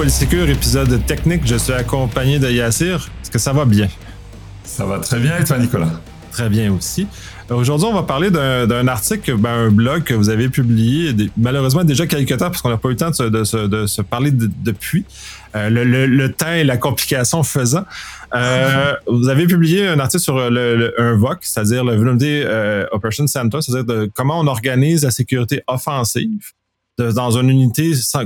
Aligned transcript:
Polysécure, 0.00 0.48
épisode 0.48 1.04
technique. 1.04 1.42
Je 1.44 1.56
suis 1.56 1.74
accompagné 1.74 2.38
de 2.38 2.50
Yassir. 2.50 3.10
Est-ce 3.20 3.30
que 3.30 3.38
ça 3.38 3.52
va 3.52 3.66
bien? 3.66 3.86
Ça 4.64 4.86
va 4.86 4.98
très 4.98 5.20
bien 5.20 5.36
et 5.36 5.44
toi, 5.44 5.58
Nicolas? 5.58 5.90
Très 6.32 6.48
bien 6.48 6.72
aussi. 6.72 7.06
Aujourd'hui, 7.50 7.86
on 7.86 7.92
va 7.92 8.04
parler 8.04 8.30
d'un 8.30 8.88
article, 8.88 9.36
ben, 9.36 9.50
un 9.50 9.70
blog 9.70 10.04
que 10.04 10.14
vous 10.14 10.30
avez 10.30 10.48
publié, 10.48 11.14
malheureusement 11.36 11.84
déjà 11.84 12.06
quelques 12.06 12.34
temps, 12.38 12.48
parce 12.48 12.62
qu'on 12.62 12.70
n'a 12.70 12.78
pas 12.78 12.88
eu 12.88 12.92
le 12.92 12.96
temps 12.96 13.10
de 13.10 13.44
se, 13.44 14.00
parler 14.00 14.30
depuis. 14.32 15.04
Euh, 15.54 15.68
le, 15.68 16.32
temps 16.32 16.50
et 16.50 16.64
la 16.64 16.78
complication 16.78 17.42
faisant. 17.42 17.84
Euh, 18.34 18.94
vous 19.06 19.28
avez 19.28 19.46
publié 19.46 19.86
un 19.86 20.00
article 20.00 20.22
sur 20.22 20.48
le, 20.50 20.94
un 20.96 21.14
VOC, 21.16 21.40
c'est-à-dire 21.42 21.84
le 21.84 21.96
Vulnerability 21.96 22.40
euh, 22.46 22.86
Operation 22.92 23.26
Center, 23.26 23.58
c'est-à-dire 23.60 24.06
comment 24.14 24.40
on 24.40 24.46
organise 24.46 25.04
la 25.04 25.10
sécurité 25.10 25.62
offensive 25.66 26.52
dans 26.96 27.36
une 27.38 27.50
unité 27.50 27.94
sans, 27.94 28.24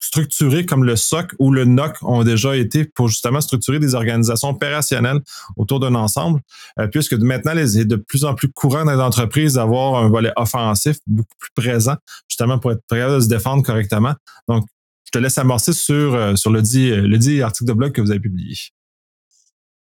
structurés 0.00 0.66
comme 0.66 0.84
le 0.84 0.96
SOC 0.96 1.32
ou 1.38 1.52
le 1.52 1.64
NOC 1.64 1.96
ont 2.02 2.22
déjà 2.22 2.56
été 2.56 2.84
pour 2.84 3.08
justement 3.08 3.40
structurer 3.40 3.78
des 3.78 3.94
organisations 3.94 4.50
opérationnelles 4.50 5.20
autour 5.56 5.80
d'un 5.80 5.94
ensemble, 5.94 6.40
euh, 6.78 6.86
puisque 6.86 7.14
maintenant, 7.14 7.52
il 7.52 7.58
est 7.58 7.84
de 7.84 7.96
plus 7.96 8.24
en 8.24 8.34
plus 8.34 8.50
courant 8.50 8.84
dans 8.84 8.92
les 8.92 9.00
entreprises 9.00 9.54
d'avoir 9.54 10.02
un 10.02 10.08
volet 10.08 10.32
offensif 10.36 10.98
beaucoup 11.06 11.34
plus 11.38 11.50
présent, 11.54 11.96
justement 12.28 12.58
pour 12.58 12.72
être 12.72 12.82
prêt 12.88 13.08
de 13.08 13.20
se 13.20 13.28
défendre 13.28 13.62
correctement. 13.62 14.14
Donc, 14.48 14.66
je 15.04 15.10
te 15.12 15.18
laisse 15.18 15.38
amorcer 15.38 15.72
sur, 15.72 16.14
euh, 16.14 16.36
sur 16.36 16.50
le, 16.50 16.62
dit, 16.62 16.90
le 16.90 17.18
dit 17.18 17.42
article 17.42 17.68
de 17.68 17.72
blog 17.72 17.92
que 17.92 18.00
vous 18.00 18.10
avez 18.10 18.20
publié. 18.20 18.56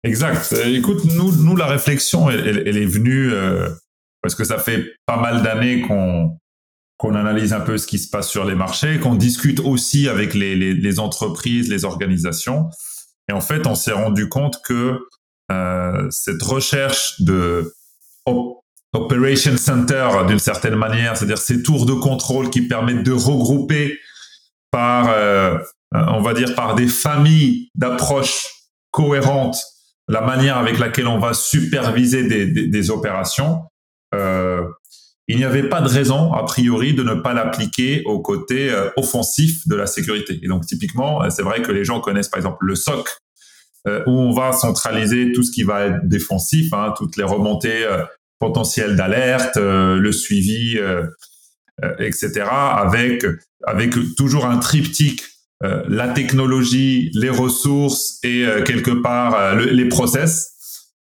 Exact. 0.04 0.54
Euh, 0.54 0.77
écoute, 0.77 1.04
nous, 1.05 1.35
nous 1.35 1.55
la 1.55 1.66
réflexion, 1.66 2.29
elle 2.29 2.77
est 2.77 2.85
venue 2.85 3.31
parce 4.21 4.35
que 4.35 4.43
ça 4.43 4.57
fait 4.57 4.85
pas 5.05 5.18
mal 5.18 5.43
d'années 5.43 5.81
qu'on 5.81 6.37
qu'on 7.00 7.16
analyse 7.16 7.54
un 7.54 7.62
peu 7.62 7.78
ce 7.78 7.88
qui 7.88 7.98
se 7.98 8.10
passe 8.10 8.30
sur 8.30 8.44
les 8.44 8.55
marchés, 8.55 9.00
qu'on 9.00 9.16
discute 9.16 9.62
aussi 9.62 10.10
avec 10.10 10.34
les, 10.34 10.55
les, 10.55 10.74
les, 10.74 11.00
entreprises, 11.00 11.70
les 11.70 11.86
organisations. 11.86 12.70
Et 13.30 13.32
en 13.32 13.40
fait, 13.40 13.66
on 13.68 13.74
s'est 13.74 13.94
rendu 13.94 14.28
compte 14.28 14.62
que 14.66 15.00
euh, 15.50 16.08
cette 16.12 16.44
recherche 16.44 17.22
de 17.22 17.74
Operation 18.94 19.55
Center, 19.55 20.10
d'une 20.27 20.40
certaine 20.40 20.76
manière, 20.76 21.16
c'est-à-dire 21.16 21.38
ces 21.38 21.64
tours 21.64 21.86
de 21.86 21.94
contrôle 21.94 22.50
qui 22.50 22.68
permettent 22.68 23.04
de 23.04 23.14
regrouper 23.14 23.98
par, 24.70 25.10
euh, 25.10 25.58
on 25.94 26.22
va 26.22 26.34
dire, 26.34 26.54
par 26.54 26.76
des 26.76 26.88
familles 26.88 27.70
d'approches 27.76 28.46
cohérentes 28.92 29.58
la 30.10 30.22
manière 30.22 30.58
avec 30.58 30.80
laquelle 30.80 31.08
on 31.08 31.20
va 31.20 31.34
superviser 31.34 32.27
des, 32.27 32.48
des, 32.48 32.68
des 32.68 32.90
opérations, 32.90 33.62
euh, 34.16 34.64
il 35.30 35.38
n'y 35.38 35.46
avait 35.46 35.70
pas 35.70 35.80
de 35.80 35.88
raison, 35.88 36.34
a 36.34 36.44
priori, 36.44 36.96
de 36.96 37.04
ne 37.04 37.13
pas 37.13 37.34
l'appliquer 37.34 38.02
au 38.05 38.20
côté 38.20 38.72
euh, 38.72 38.90
offensif 38.98 39.68
de 39.68 39.76
la 39.76 39.86
sécurité. 39.86 40.40
Et 40.41 40.48
donc, 40.48 40.66
typiquement, 40.66 41.24
euh, 41.24 41.30
c'est 41.30 41.44
vrai 41.44 41.62
que 41.62 41.71
les 41.71 41.86
gens 41.86 42.02
connaissent, 42.02 42.30
par 42.30 42.40
exemple, 42.40 42.66
le 42.66 42.74
SOC, 42.74 43.08
euh, 43.88 44.04
où 44.08 44.12
on 44.12 44.34
va 44.34 44.54
centraliser 44.54 45.32
tout 45.32 45.44
ce 45.44 45.52
qui 45.52 45.62
va 45.62 45.86
être 45.86 46.08
défensif, 46.08 46.74
hein, 46.74 46.96
toutes 46.98 47.16
les 47.16 47.24
remontées 47.24 47.88
potentielles 48.40 48.96
d'alerte, 48.96 49.58
le 49.58 50.12
suivi, 50.12 50.80
etc., 51.99 52.46
avec, 52.49 53.26
avec 53.66 53.96
toujours 54.18 54.46
un 54.46 54.58
triptyque 54.58 55.24
la 55.62 56.08
technologie, 56.08 57.12
les 57.14 57.30
ressources 57.30 58.18
et 58.24 58.46
quelque 58.66 58.91
part 58.91 59.55
les 59.55 59.90
process. 59.90 60.54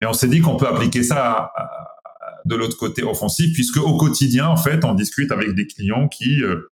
Et 0.02 0.06
on 0.06 0.14
s'est 0.14 0.28
dit 0.28 0.42
qu'on 0.42 0.58
peut 0.58 0.68
appliquer 0.68 1.02
ça 1.02 1.52
à, 1.56 1.93
de 2.46 2.56
l'autre 2.56 2.78
côté 2.78 3.04
offensif, 3.04 3.54
puisque 3.54 3.78
au 3.78 3.98
quotidien, 3.98 4.48
en 4.48 4.58
fait, 4.58 4.84
on 4.86 4.94
discute 4.94 5.32
avec 5.32 5.54
des 5.56 5.68
clients 5.68 6.08
qui 6.08 6.44
euh, 6.44 6.70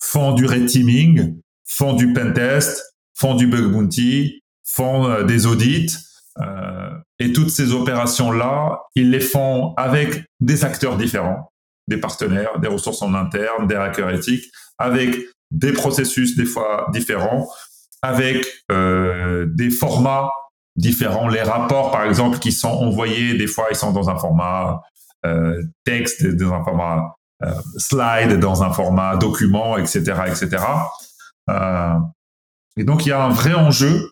font 0.00 0.32
du 0.32 0.46
red 0.46 0.66
teaming, 0.66 1.40
font 1.66 1.94
du 1.94 2.12
pentest, 2.12 2.82
font 3.14 3.34
du 3.34 3.46
bug 3.46 3.70
bounty, 3.70 4.42
font 4.64 5.06
euh, 5.06 5.22
des 5.24 5.46
audits. 5.46 5.96
Euh, 6.40 6.90
et 7.18 7.32
toutes 7.32 7.50
ces 7.50 7.72
opérations-là, 7.72 8.80
ils 8.94 9.10
les 9.10 9.20
font 9.20 9.74
avec 9.76 10.24
des 10.40 10.64
acteurs 10.64 10.96
différents, 10.96 11.52
des 11.86 11.98
partenaires, 11.98 12.58
des 12.58 12.68
ressources 12.68 13.02
en 13.02 13.14
interne, 13.14 13.66
des 13.66 13.76
hackers 13.76 14.10
éthiques, 14.10 14.50
avec 14.78 15.16
des 15.50 15.72
processus 15.72 16.36
des 16.36 16.46
fois 16.46 16.88
différents, 16.92 17.48
avec 18.02 18.44
des 18.68 19.70
formats 19.70 20.30
différents. 20.76 21.28
Les 21.28 21.42
rapports, 21.42 21.92
par 21.92 22.04
exemple, 22.04 22.38
qui 22.38 22.50
sont 22.50 22.68
envoyés, 22.68 23.34
des 23.34 23.46
fois, 23.46 23.66
ils 23.70 23.76
sont 23.76 23.92
dans 23.92 24.10
un 24.10 24.18
format 24.18 24.82
euh, 25.24 25.62
texte 25.84 26.26
dans 26.26 26.52
un 26.52 26.62
format 26.62 27.14
euh, 27.42 27.52
slide, 27.78 28.38
dans 28.40 28.62
un 28.62 28.72
format 28.72 29.16
document, 29.16 29.78
etc., 29.78 30.00
etc. 30.26 30.64
Euh, 31.48 31.94
et 32.76 32.84
donc 32.84 33.06
il 33.06 33.10
y 33.10 33.12
a 33.12 33.24
un 33.24 33.30
vrai 33.30 33.54
enjeu 33.54 34.10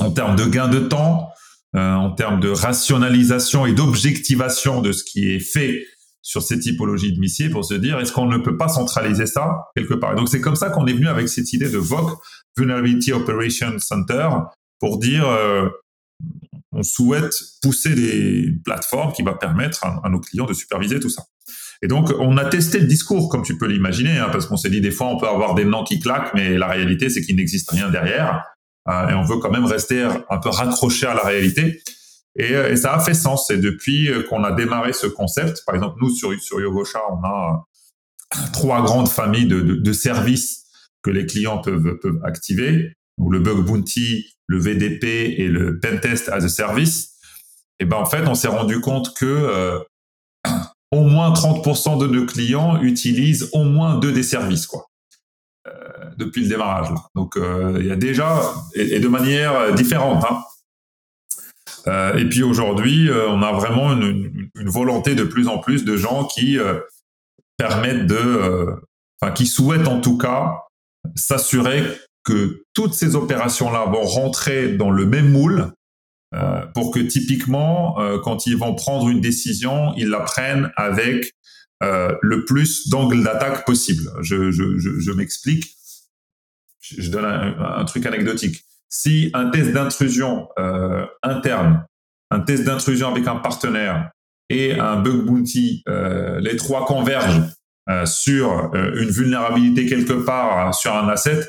en 0.00 0.10
termes 0.10 0.34
de 0.34 0.44
gain 0.46 0.68
de 0.68 0.80
temps, 0.80 1.30
en 1.76 2.12
termes 2.12 2.38
de 2.38 2.50
rationalisation 2.50 3.66
et 3.66 3.72
d'objectivation 3.72 4.80
de 4.80 4.92
ce 4.92 5.02
qui 5.02 5.32
est 5.32 5.40
fait 5.40 5.84
sur 6.22 6.40
ces 6.40 6.60
typologies 6.60 7.12
de 7.12 7.18
missiles 7.18 7.50
pour 7.50 7.64
se 7.64 7.74
dire 7.74 7.98
est-ce 7.98 8.12
qu'on 8.12 8.26
ne 8.26 8.38
peut 8.38 8.56
pas 8.56 8.68
centraliser 8.68 9.26
ça 9.26 9.66
quelque 9.74 9.94
part? 9.94 10.12
Et 10.12 10.16
donc 10.16 10.28
c'est 10.28 10.40
comme 10.40 10.54
ça 10.54 10.70
qu'on 10.70 10.86
est 10.86 10.92
venu 10.92 11.08
avec 11.08 11.28
cette 11.28 11.52
idée 11.52 11.68
de 11.68 11.78
VOC, 11.78 12.16
Vulnerability 12.56 13.12
Operation 13.12 13.78
Center, 13.78 14.28
pour 14.78 14.98
dire 14.98 15.26
on 16.74 16.82
souhaite 16.82 17.34
pousser 17.62 17.94
des 17.94 18.52
plateformes 18.64 19.12
qui 19.12 19.22
va 19.22 19.34
permettre 19.34 19.84
à, 19.84 20.08
nos 20.08 20.20
clients 20.20 20.46
de 20.46 20.54
superviser 20.54 21.00
tout 21.00 21.08
ça. 21.08 21.24
Et 21.82 21.86
donc, 21.86 22.12
on 22.18 22.36
a 22.36 22.44
testé 22.44 22.78
le 22.78 22.86
discours, 22.86 23.28
comme 23.28 23.42
tu 23.42 23.58
peux 23.58 23.66
l'imaginer, 23.66 24.18
hein, 24.18 24.28
parce 24.32 24.46
qu'on 24.46 24.56
s'est 24.56 24.70
dit 24.70 24.80
des 24.80 24.90
fois, 24.90 25.08
on 25.08 25.18
peut 25.18 25.28
avoir 25.28 25.54
des 25.54 25.64
noms 25.64 25.84
qui 25.84 26.00
claquent, 26.00 26.32
mais 26.34 26.56
la 26.56 26.66
réalité, 26.66 27.10
c'est 27.10 27.20
qu'il 27.20 27.36
n'existe 27.36 27.70
rien 27.70 27.90
derrière. 27.90 28.42
Euh, 28.88 29.08
et 29.08 29.14
on 29.14 29.22
veut 29.22 29.38
quand 29.38 29.50
même 29.50 29.64
rester 29.64 30.02
un 30.02 30.38
peu 30.38 30.48
raccroché 30.50 31.06
à 31.06 31.14
la 31.14 31.22
réalité. 31.22 31.82
Et, 32.36 32.54
euh, 32.54 32.76
ça 32.76 32.94
a 32.94 33.00
fait 33.00 33.14
sens. 33.14 33.50
Et 33.50 33.58
depuis 33.58 34.08
euh, 34.08 34.22
qu'on 34.22 34.44
a 34.44 34.52
démarré 34.52 34.92
ce 34.92 35.06
concept, 35.06 35.62
par 35.66 35.74
exemple, 35.74 35.96
nous, 36.00 36.10
sur, 36.10 36.32
sur 36.40 36.60
Yogosha, 36.60 37.00
on 37.10 37.24
a 37.24 37.66
trois 38.52 38.82
grandes 38.82 39.08
familles 39.08 39.46
de, 39.46 39.60
de, 39.60 39.92
services 39.92 40.64
que 41.02 41.10
les 41.10 41.26
clients 41.26 41.58
peuvent, 41.58 41.98
peuvent 42.00 42.20
activer 42.24 42.94
ou 43.18 43.30
le 43.30 43.38
bug 43.38 43.64
bounty, 43.64 44.33
le 44.46 44.58
VDP 44.58 45.04
et 45.38 45.48
le 45.48 45.78
pentest 45.80 46.28
as 46.28 46.44
a 46.44 46.48
service, 46.48 47.14
et 47.80 47.84
ben 47.84 47.96
en 47.96 48.06
fait, 48.06 48.26
on 48.26 48.34
s'est 48.34 48.48
rendu 48.48 48.80
compte 48.80 49.14
que 49.14 49.26
euh, 49.26 49.78
au 50.92 51.02
moins 51.02 51.32
30% 51.32 51.98
de 51.98 52.06
nos 52.06 52.26
clients 52.26 52.80
utilisent 52.82 53.50
au 53.52 53.64
moins 53.64 53.98
deux 53.98 54.12
des 54.12 54.22
services, 54.22 54.66
quoi, 54.66 54.86
euh, 55.66 55.72
depuis 56.16 56.42
le 56.42 56.48
démarrage. 56.48 56.88
Donc, 57.14 57.36
euh, 57.36 57.76
il 57.80 57.86
y 57.86 57.90
a 57.90 57.96
déjà 57.96 58.40
et, 58.74 59.00
de 59.00 59.08
manière 59.08 59.74
différente. 59.74 60.24
Hein. 61.86 62.12
et 62.16 62.28
puis 62.28 62.42
aujourd'hui, 62.42 63.10
on 63.28 63.42
a 63.42 63.52
vraiment 63.52 63.92
une, 63.92 64.50
une, 64.54 64.68
volonté 64.68 65.14
de 65.14 65.24
plus 65.24 65.48
en 65.48 65.58
plus 65.58 65.84
de 65.84 65.96
gens 65.96 66.24
qui 66.24 66.58
permettent 67.58 68.06
de, 68.06 68.80
enfin, 69.20 69.32
qui 69.32 69.46
souhaitent 69.46 69.88
en 69.88 70.00
tout 70.00 70.16
cas 70.16 70.60
s'assurer 71.14 71.82
que 72.24 72.64
toutes 72.74 72.94
ces 72.94 73.16
opérations-là 73.16 73.86
vont 73.86 74.02
rentrer 74.04 74.76
dans 74.76 74.90
le 74.90 75.06
même 75.06 75.30
moule 75.30 75.72
euh, 76.34 76.66
pour 76.74 76.90
que 76.90 77.00
typiquement, 77.00 78.00
euh, 78.00 78.18
quand 78.18 78.46
ils 78.46 78.56
vont 78.56 78.74
prendre 78.74 79.08
une 79.08 79.20
décision, 79.20 79.94
ils 79.96 80.08
la 80.08 80.20
prennent 80.20 80.72
avec 80.76 81.34
euh, 81.82 82.16
le 82.22 82.44
plus 82.44 82.88
d'angles 82.88 83.22
d'attaque 83.22 83.66
possible. 83.66 84.10
Je, 84.22 84.50
je, 84.50 84.78
je, 84.78 85.00
je 85.00 85.12
m'explique. 85.12 85.74
Je, 86.80 87.10
donne 87.10 87.24
un, 87.24 87.78
un, 87.78 87.84
truc 87.84 88.06
anecdotique. 88.06 88.62
Si 88.88 89.30
un 89.34 89.50
test 89.50 89.72
d'intrusion 89.72 90.48
euh, 90.58 91.04
interne, 91.22 91.84
un 92.30 92.40
test 92.40 92.64
d'intrusion 92.64 93.08
avec 93.08 93.26
un 93.26 93.36
partenaire 93.36 94.10
et 94.48 94.78
un 94.78 95.00
bug 95.00 95.24
bounty, 95.24 95.82
euh, 95.88 96.40
les 96.40 96.56
trois 96.56 96.86
convergent 96.86 97.42
sur 98.06 98.72
une 98.74 99.10
vulnérabilité 99.10 99.84
quelque 99.84 100.14
part 100.14 100.74
sur 100.74 100.94
un 100.94 101.06
asset, 101.10 101.46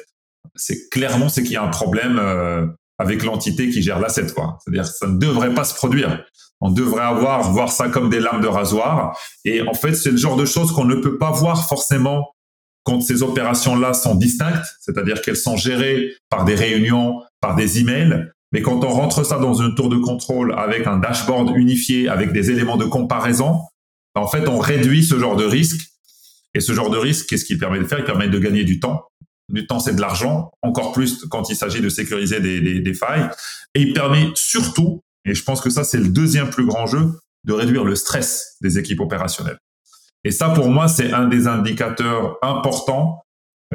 c'est 0.55 0.89
clairement 0.89 1.29
c'est 1.29 1.43
qu'il 1.43 1.53
y 1.53 1.57
a 1.57 1.63
un 1.63 1.69
problème 1.69 2.19
euh, 2.19 2.65
avec 2.97 3.23
l'entité 3.23 3.69
qui 3.69 3.81
gère 3.81 3.99
l'asset. 3.99 4.27
C'est-à-dire 4.27 4.85
ça 4.85 5.07
ne 5.07 5.17
devrait 5.17 5.53
pas 5.53 5.63
se 5.63 5.75
produire. 5.75 6.23
On 6.61 6.71
devrait 6.71 7.03
avoir 7.03 7.51
voir 7.51 7.69
ça 7.69 7.89
comme 7.89 8.09
des 8.09 8.19
lames 8.19 8.41
de 8.41 8.47
rasoir 8.47 9.17
et 9.43 9.61
en 9.67 9.73
fait 9.73 9.93
c'est 9.93 10.11
le 10.11 10.17
genre 10.17 10.37
de 10.37 10.45
choses 10.45 10.71
qu'on 10.71 10.85
ne 10.85 10.95
peut 10.95 11.17
pas 11.17 11.31
voir 11.31 11.67
forcément 11.67 12.31
quand 12.83 13.01
ces 13.01 13.23
opérations-là 13.23 13.93
sont 13.93 14.13
distinctes, 14.13 14.65
c'est-à-dire 14.79 15.21
qu'elles 15.21 15.37
sont 15.37 15.57
gérées 15.57 16.11
par 16.29 16.45
des 16.45 16.53
réunions, 16.53 17.21
par 17.41 17.55
des 17.55 17.79
emails, 17.79 18.29
mais 18.51 18.61
quand 18.61 18.85
on 18.85 18.89
rentre 18.89 19.25
ça 19.25 19.37
dans 19.37 19.55
une 19.55 19.75
tour 19.75 19.89
de 19.89 19.97
contrôle 19.97 20.53
avec 20.57 20.87
un 20.87 20.97
dashboard 20.97 21.57
unifié, 21.57 22.07
avec 22.07 22.31
des 22.31 22.51
éléments 22.51 22.77
de 22.77 22.85
comparaison, 22.85 23.59
en 24.15 24.27
fait, 24.27 24.47
on 24.47 24.59
réduit 24.59 25.03
ce 25.03 25.19
genre 25.19 25.35
de 25.35 25.43
risque. 25.43 25.81
Et 26.53 26.61
ce 26.61 26.71
genre 26.71 26.89
de 26.89 26.97
risque, 26.97 27.27
qu'est-ce 27.27 27.43
qu'il 27.43 27.57
permet 27.57 27.79
de 27.79 27.83
faire? 27.83 27.99
Il 27.99 28.05
permet 28.05 28.29
de 28.29 28.39
gagner 28.39 28.63
du 28.63 28.79
temps 28.79 29.03
du 29.49 29.67
temps, 29.67 29.79
c'est 29.79 29.95
de 29.95 30.01
l'argent, 30.01 30.51
encore 30.61 30.91
plus 30.91 31.25
quand 31.25 31.49
il 31.49 31.55
s'agit 31.55 31.81
de 31.81 31.89
sécuriser 31.89 32.39
des, 32.39 32.79
des, 32.79 32.93
failles. 32.93 33.29
Et 33.75 33.81
il 33.81 33.93
permet 33.93 34.29
surtout, 34.33 35.01
et 35.23 35.35
je 35.35 35.43
pense 35.43 35.61
que 35.61 35.69
ça 35.69 35.83
c'est 35.83 35.99
le 35.99 36.09
deuxième 36.09 36.49
plus 36.49 36.65
grand 36.65 36.87
jeu, 36.87 37.11
de 37.43 37.53
réduire 37.53 37.83
le 37.83 37.95
stress 37.95 38.57
des 38.61 38.79
équipes 38.79 39.01
opérationnelles. 39.01 39.59
Et 40.23 40.31
ça, 40.31 40.49
pour 40.49 40.69
moi, 40.69 40.87
c'est 40.87 41.13
un 41.13 41.27
des 41.27 41.47
indicateurs 41.47 42.37
importants 42.41 43.21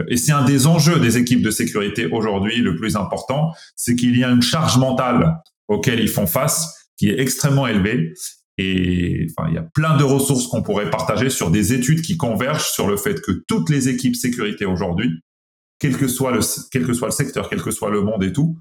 Et 0.08 0.16
c'est 0.16 0.32
un 0.32 0.44
des 0.44 0.66
enjeux 0.66 0.98
des 0.98 1.16
équipes 1.16 1.42
de 1.42 1.50
sécurité 1.50 2.06
aujourd'hui 2.06 2.56
le 2.58 2.76
plus 2.76 2.96
important, 2.96 3.52
c'est 3.76 3.94
qu'il 3.94 4.16
y 4.18 4.24
a 4.24 4.30
une 4.30 4.42
charge 4.42 4.76
mentale 4.76 5.40
auquel 5.68 6.00
ils 6.00 6.08
font 6.08 6.26
face 6.26 6.88
qui 6.96 7.08
est 7.08 7.20
extrêmement 7.20 7.66
élevée. 7.66 8.12
Et 8.58 9.26
enfin, 9.30 9.48
il 9.48 9.54
y 9.54 9.58
a 9.58 9.66
plein 9.74 9.96
de 9.96 10.04
ressources 10.04 10.46
qu'on 10.48 10.62
pourrait 10.62 10.90
partager 10.90 11.30
sur 11.30 11.50
des 11.50 11.72
études 11.72 12.02
qui 12.02 12.16
convergent 12.16 12.70
sur 12.70 12.86
le 12.88 12.96
fait 12.96 13.20
que 13.20 13.32
toutes 13.48 13.70
les 13.70 13.88
équipes 13.88 14.16
sécurité 14.16 14.64
aujourd'hui, 14.64 15.20
quel 15.80 15.96
que 15.96 16.06
soit 16.06 16.30
le, 16.30 16.40
quel 16.70 16.86
que 16.86 16.92
soit 16.92 17.08
le 17.08 17.12
secteur, 17.12 17.48
quel 17.48 17.62
que 17.62 17.70
soit 17.72 17.90
le 17.90 18.02
monde 18.02 18.22
et 18.22 18.32
tout, 18.32 18.56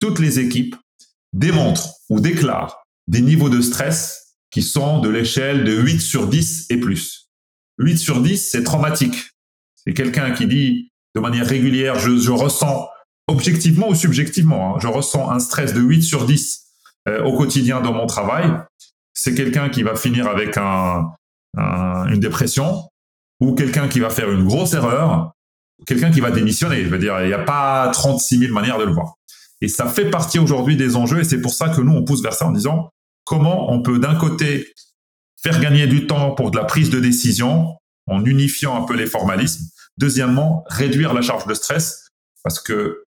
toutes 0.00 0.18
les 0.18 0.40
équipes 0.40 0.74
démontrent 1.32 1.94
ou 2.08 2.18
déclarent 2.18 2.82
des 3.06 3.20
niveaux 3.20 3.48
de 3.48 3.60
stress 3.60 4.36
qui 4.50 4.62
sont 4.62 4.98
de 4.98 5.08
l'échelle 5.08 5.64
de 5.64 5.72
8 5.72 6.00
sur 6.00 6.26
10 6.26 6.66
et 6.70 6.78
plus. 6.78 7.30
8 7.78 7.98
sur 7.98 8.20
10, 8.20 8.50
c'est 8.50 8.64
traumatique. 8.64 9.30
C'est 9.76 9.94
quelqu'un 9.94 10.32
qui 10.32 10.46
dit 10.46 10.90
de 11.14 11.20
manière 11.20 11.46
régulière, 11.46 11.98
je, 11.98 12.16
je 12.16 12.30
ressens 12.30 12.88
objectivement 13.28 13.88
ou 13.88 13.94
subjectivement, 13.94 14.74
hein, 14.74 14.78
je 14.80 14.88
ressens 14.88 15.30
un 15.30 15.38
stress 15.38 15.74
de 15.74 15.80
8 15.80 16.02
sur 16.02 16.26
10 16.26 16.62
euh, 17.08 17.22
au 17.24 17.36
quotidien 17.36 17.80
dans 17.80 17.92
mon 17.92 18.06
travail. 18.06 18.50
C'est 19.14 19.34
quelqu'un 19.34 19.68
qui 19.68 19.82
va 19.82 19.94
finir 19.94 20.26
avec 20.26 20.56
un, 20.56 21.10
une 21.56 22.20
dépression 22.20 22.88
ou 23.40 23.54
quelqu'un 23.54 23.88
qui 23.88 24.00
va 24.00 24.08
faire 24.08 24.30
une 24.30 24.46
grosse 24.46 24.72
erreur, 24.72 25.32
quelqu'un 25.86 26.10
qui 26.10 26.20
va 26.20 26.30
démissionner. 26.30 26.84
Je 26.84 26.88
veux 26.88 26.98
dire, 26.98 27.20
il 27.22 27.28
n'y 27.28 27.32
a 27.32 27.42
pas 27.42 27.90
36 27.92 28.38
000 28.38 28.52
manières 28.52 28.78
de 28.78 28.84
le 28.84 28.92
voir. 28.92 29.14
Et 29.60 29.68
ça 29.68 29.86
fait 29.86 30.10
partie 30.10 30.38
aujourd'hui 30.38 30.76
des 30.76 30.96
enjeux 30.96 31.20
et 31.20 31.24
c'est 31.24 31.40
pour 31.40 31.54
ça 31.54 31.68
que 31.68 31.80
nous, 31.80 31.92
on 31.92 32.04
pousse 32.04 32.22
vers 32.22 32.34
ça 32.34 32.46
en 32.46 32.52
disant 32.52 32.90
comment 33.24 33.72
on 33.72 33.80
peut 33.80 33.98
d'un 33.98 34.16
côté 34.16 34.72
faire 35.42 35.60
gagner 35.60 35.86
du 35.86 36.06
temps 36.06 36.32
pour 36.32 36.50
de 36.50 36.56
la 36.56 36.64
prise 36.64 36.90
de 36.90 37.00
décision 37.00 37.76
en 38.08 38.24
unifiant 38.24 38.82
un 38.82 38.86
peu 38.86 38.94
les 38.94 39.06
formalismes. 39.06 39.64
Deuxièmement, 39.98 40.64
réduire 40.68 41.14
la 41.14 41.22
charge 41.22 41.46
de 41.46 41.54
stress 41.54 42.08
parce 42.42 42.60
que 42.60 43.04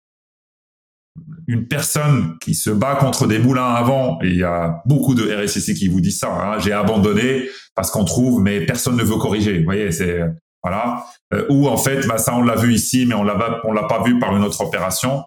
une 1.46 1.66
personne 1.66 2.36
qui 2.40 2.54
se 2.54 2.70
bat 2.70 2.96
contre 2.96 3.26
des 3.26 3.38
moulins 3.38 3.74
avant, 3.74 4.20
et 4.22 4.28
il 4.28 4.36
y 4.36 4.44
a 4.44 4.82
beaucoup 4.86 5.14
de 5.14 5.22
RSSI 5.22 5.74
qui 5.74 5.88
vous 5.88 6.00
disent 6.00 6.18
ça, 6.18 6.32
hein, 6.32 6.58
j'ai 6.58 6.72
abandonné 6.72 7.48
parce 7.74 7.90
qu'on 7.90 8.04
trouve, 8.04 8.40
mais 8.40 8.64
personne 8.64 8.96
ne 8.96 9.02
veut 9.02 9.16
corriger. 9.16 9.58
Vous 9.58 9.64
voyez, 9.64 9.90
c'est 9.92 10.20
voilà. 10.62 11.04
Euh, 11.32 11.46
ou 11.48 11.68
en 11.68 11.76
fait, 11.76 12.06
bah, 12.06 12.18
ça 12.18 12.34
on 12.34 12.42
l'a 12.42 12.56
vu 12.56 12.74
ici, 12.74 13.06
mais 13.06 13.14
on 13.14 13.22
l'a 13.22 13.60
on 13.64 13.72
l'a 13.72 13.84
pas 13.84 14.02
vu 14.02 14.18
par 14.18 14.36
une 14.36 14.44
autre 14.44 14.60
opération. 14.60 15.24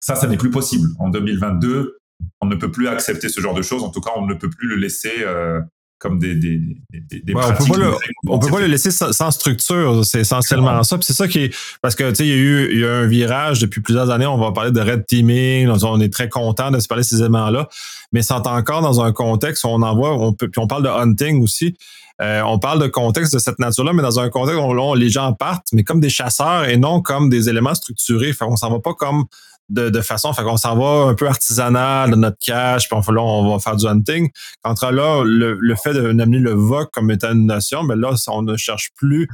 Ça, 0.00 0.14
ça 0.14 0.28
n'est 0.28 0.36
plus 0.36 0.50
possible. 0.50 0.88
En 0.98 1.08
2022, 1.08 1.98
on 2.40 2.46
ne 2.46 2.54
peut 2.54 2.70
plus 2.70 2.88
accepter 2.88 3.28
ce 3.28 3.40
genre 3.40 3.54
de 3.54 3.62
choses. 3.62 3.82
En 3.82 3.90
tout 3.90 4.00
cas, 4.00 4.12
on 4.16 4.26
ne 4.26 4.34
peut 4.34 4.50
plus 4.50 4.68
le 4.68 4.76
laisser 4.76 5.12
euh, 5.20 5.60
comme 5.98 6.20
des, 6.20 6.36
des, 6.36 6.60
des, 6.92 7.20
des 7.20 7.32
pratiques. 7.32 7.68
On 7.68 7.74
peut, 7.74 7.80
pas 7.80 7.86
le, 7.86 7.94
on 8.28 8.38
peut 8.38 8.50
pas 8.50 8.60
le 8.60 8.66
laisser 8.66 8.92
sans, 8.92 9.30
structure. 9.32 10.04
C'est 10.04 10.20
essentiellement 10.20 10.82
ça. 10.84 10.98
c'est 11.00 11.12
ça 11.12 11.26
qui 11.26 11.40
est 11.40 11.54
parce 11.82 11.96
que 11.96 12.08
tu 12.10 12.16
sais, 12.16 12.26
il 12.26 12.30
y 12.30 12.32
a 12.32 12.36
eu 12.36 12.68
il 12.72 12.80
y 12.80 12.84
a 12.84 12.92
un 12.92 13.06
virage 13.06 13.60
depuis 13.60 13.80
plusieurs 13.80 14.10
années. 14.10 14.26
On 14.26 14.38
va 14.38 14.52
parler 14.52 14.70
de 14.70 14.80
red 14.80 15.06
teaming. 15.06 15.68
On 15.68 16.00
est 16.00 16.12
très 16.12 16.28
content 16.28 16.70
de 16.70 16.78
se 16.78 16.86
parler 16.86 17.02
de 17.02 17.08
ces 17.08 17.18
éléments-là, 17.18 17.68
mais 18.12 18.22
c'est 18.22 18.34
encore 18.34 18.82
dans 18.82 19.00
un 19.00 19.12
contexte 19.12 19.64
où 19.64 19.68
on 19.68 19.82
envoie. 19.82 20.14
On 20.14 20.32
peut 20.32 20.48
puis 20.48 20.60
on 20.60 20.68
parle 20.68 20.84
de 20.84 20.88
hunting 20.88 21.42
aussi. 21.42 21.76
Euh, 22.20 22.42
on 22.42 22.58
parle 22.58 22.82
de 22.82 22.88
contexte 22.88 23.32
de 23.32 23.38
cette 23.38 23.58
nature-là, 23.58 23.92
mais 23.92 24.02
dans 24.02 24.18
un 24.18 24.28
contexte 24.28 24.60
où 24.60 24.94
les 24.94 25.08
gens 25.08 25.32
partent, 25.32 25.68
mais 25.72 25.84
comme 25.84 26.00
des 26.00 26.10
chasseurs 26.10 26.64
et 26.64 26.76
non 26.76 27.00
comme 27.00 27.30
des 27.30 27.48
éléments 27.48 27.74
structurés. 27.74 28.30
Enfin, 28.30 28.46
on 28.48 28.56
s'en 28.56 28.70
va 28.70 28.80
pas 28.80 28.94
comme 28.94 29.24
de, 29.68 30.00
façon, 30.00 30.32
fait 30.32 30.42
qu'on 30.42 30.56
s'en 30.56 30.76
va 30.76 31.10
un 31.10 31.14
peu 31.14 31.28
artisanal 31.28 32.10
de 32.10 32.16
notre 32.16 32.38
cache, 32.38 32.88
puis 32.88 32.98
on, 32.98 33.18
on 33.18 33.52
va 33.52 33.58
faire 33.58 33.76
du 33.76 33.86
hunting. 33.86 34.30
Quand 34.62 34.82
là, 34.90 35.22
le, 35.24 35.74
fait 35.74 35.92
d'amener 35.92 36.38
le 36.38 36.52
VOC 36.52 36.90
comme 36.90 37.10
étant 37.10 37.32
une 37.32 37.46
notion, 37.46 37.84
ben 37.84 38.00
là, 38.00 38.14
on 38.28 38.42
ne 38.42 38.56
cherche 38.56 38.90
plus 38.96 39.28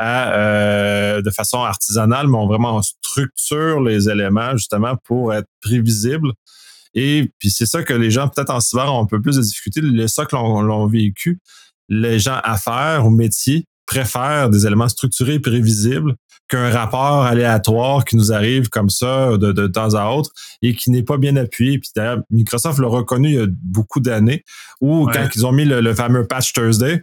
euh, 0.00 1.20
de 1.22 1.30
façon 1.30 1.58
artisanale, 1.62 2.28
mais 2.28 2.38
on 2.38 2.46
vraiment 2.46 2.80
structure 2.82 3.80
les 3.80 4.08
éléments 4.08 4.52
justement 4.52 4.96
pour 4.96 5.34
être 5.34 5.48
prévisible. 5.60 6.32
Et 6.94 7.30
puis 7.38 7.50
c'est 7.50 7.66
ça 7.66 7.82
que 7.82 7.92
les 7.92 8.10
gens, 8.10 8.28
peut-être 8.28 8.50
en 8.50 8.60
cyber, 8.60 8.92
ont 8.92 9.02
un 9.02 9.06
peu 9.06 9.20
plus 9.20 9.36
de 9.36 9.42
difficultés. 9.42 9.80
Les 9.80 10.08
SOC 10.08 10.32
l'ont 10.32 10.86
vécu. 10.86 11.40
Les 11.90 12.18
gens 12.18 12.40
à 12.42 12.56
faire 12.56 13.04
au 13.04 13.10
métier 13.10 13.66
préfèrent 13.84 14.48
des 14.48 14.66
éléments 14.66 14.88
structurés 14.88 15.34
et 15.34 15.40
prévisibles 15.40 16.14
qu'un 16.50 16.70
rapport 16.70 17.24
aléatoire 17.24 18.04
qui 18.04 18.16
nous 18.16 18.32
arrive 18.32 18.68
comme 18.68 18.90
ça 18.90 19.36
de, 19.36 19.52
de 19.52 19.66
temps 19.66 19.94
à 19.94 20.10
autre 20.10 20.30
et 20.62 20.74
qui 20.74 20.90
n'est 20.90 21.02
pas 21.02 21.16
bien 21.16 21.36
appuyé. 21.36 21.78
Puis 21.78 21.90
d'ailleurs, 21.94 22.18
Microsoft 22.30 22.78
l'a 22.78 22.88
reconnu 22.88 23.28
il 23.28 23.34
y 23.34 23.38
a 23.38 23.46
beaucoup 23.48 24.00
d'années, 24.00 24.44
où 24.80 25.06
quand 25.06 25.28
ils 25.34 25.46
ont 25.46 25.52
mis 25.52 25.64
le, 25.64 25.94
fameux 25.94 26.26
patch 26.26 26.52
Thursday, 26.52 27.02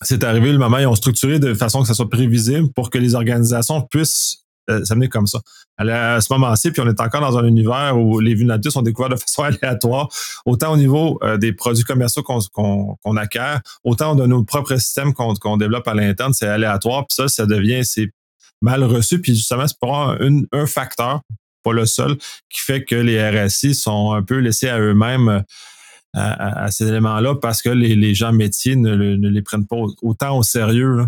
c'est 0.00 0.24
arrivé 0.24 0.50
le 0.50 0.58
moment, 0.58 0.78
ils 0.78 0.86
ont 0.86 0.94
structuré 0.94 1.38
de 1.38 1.54
façon 1.54 1.82
que 1.82 1.88
ça 1.88 1.94
soit 1.94 2.10
prévisible 2.10 2.72
pour 2.74 2.90
que 2.90 2.98
les 2.98 3.14
organisations 3.14 3.82
puissent 3.82 4.41
euh, 4.70 4.84
s'amener 4.84 5.08
comme 5.08 5.26
ça. 5.26 5.40
À 5.78 6.20
ce 6.20 6.32
moment-ci, 6.32 6.70
puis 6.70 6.80
on 6.80 6.88
est 6.88 7.00
encore 7.00 7.20
dans 7.20 7.38
un 7.38 7.46
univers 7.46 7.98
où 7.98 8.20
les 8.20 8.34
vulnérabilités 8.34 8.70
sont 8.70 8.82
découvertes 8.82 9.12
de 9.12 9.16
façon 9.20 9.42
aléatoire, 9.42 10.08
autant 10.46 10.72
au 10.72 10.76
niveau 10.76 11.18
euh, 11.22 11.36
des 11.36 11.52
produits 11.52 11.84
commerciaux 11.84 12.22
qu'on 12.22 13.16
acquiert, 13.16 13.60
autant 13.84 14.14
de 14.14 14.26
nos 14.26 14.44
propres 14.44 14.76
systèmes 14.76 15.14
qu'on 15.14 15.56
développe 15.56 15.88
à 15.88 15.94
l'interne, 15.94 16.32
c'est 16.32 16.46
aléatoire, 16.46 17.06
puis 17.06 17.14
ça, 17.14 17.28
ça 17.28 17.46
devient, 17.46 17.82
mal 18.60 18.84
reçu. 18.84 19.20
Puis 19.20 19.34
justement, 19.34 19.66
c'est 19.66 19.78
pour 19.78 19.96
un, 19.98 20.42
un 20.52 20.66
facteur, 20.66 21.20
pas 21.64 21.72
le 21.72 21.86
seul, 21.86 22.16
qui 22.48 22.60
fait 22.60 22.84
que 22.84 22.94
les 22.94 23.20
RSI 23.20 23.74
sont 23.74 24.12
un 24.12 24.22
peu 24.22 24.38
laissés 24.38 24.68
à 24.68 24.78
eux-mêmes 24.78 25.42
euh, 26.14 26.20
à, 26.20 26.70
ces 26.70 26.86
éléments-là 26.88 27.36
parce 27.36 27.62
que 27.62 27.70
les, 27.70 27.96
les 27.96 28.14
gens 28.14 28.34
métiers 28.34 28.76
ne, 28.76 28.94
les 28.94 29.42
prennent 29.42 29.66
pas 29.66 29.76
autant 30.02 30.36
au 30.36 30.42
sérieux. 30.42 31.06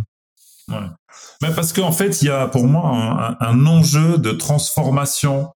Mais 1.42 1.52
parce 1.54 1.72
qu'en 1.72 1.92
fait, 1.92 2.22
il 2.22 2.26
y 2.26 2.30
a 2.30 2.48
pour 2.48 2.66
moi 2.66 3.36
un, 3.40 3.66
enjeu 3.66 4.18
de 4.18 4.32
transformation 4.32 5.52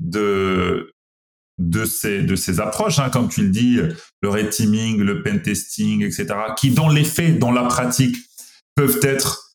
de 0.00 0.92
de 1.58 1.84
ces 1.84 2.22
de 2.22 2.34
ces 2.34 2.60
approches, 2.60 2.98
hein, 2.98 3.10
comme 3.10 3.28
tu 3.28 3.42
le 3.42 3.50
dis, 3.50 3.78
le 4.20 4.28
red 4.28 4.50
teaming, 4.50 4.98
le 4.98 5.22
pen 5.22 5.42
testing, 5.42 6.02
etc., 6.02 6.26
qui 6.56 6.70
dans 6.70 6.88
les 6.88 7.04
faits, 7.04 7.38
dans 7.38 7.52
la 7.52 7.64
pratique, 7.64 8.16
peuvent 8.74 9.00
être 9.02 9.54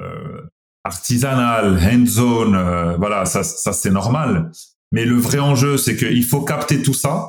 euh, 0.00 0.42
artisanal, 0.84 1.78
hands-on, 1.78 2.54
euh, 2.54 2.96
voilà, 2.96 3.24
ça, 3.24 3.42
ça 3.42 3.72
c'est 3.72 3.90
normal. 3.90 4.50
Mais 4.92 5.04
le 5.04 5.16
vrai 5.16 5.38
enjeu, 5.38 5.76
c'est 5.76 5.96
qu'il 5.96 6.24
faut 6.24 6.42
capter 6.42 6.82
tout 6.82 6.94
ça 6.94 7.28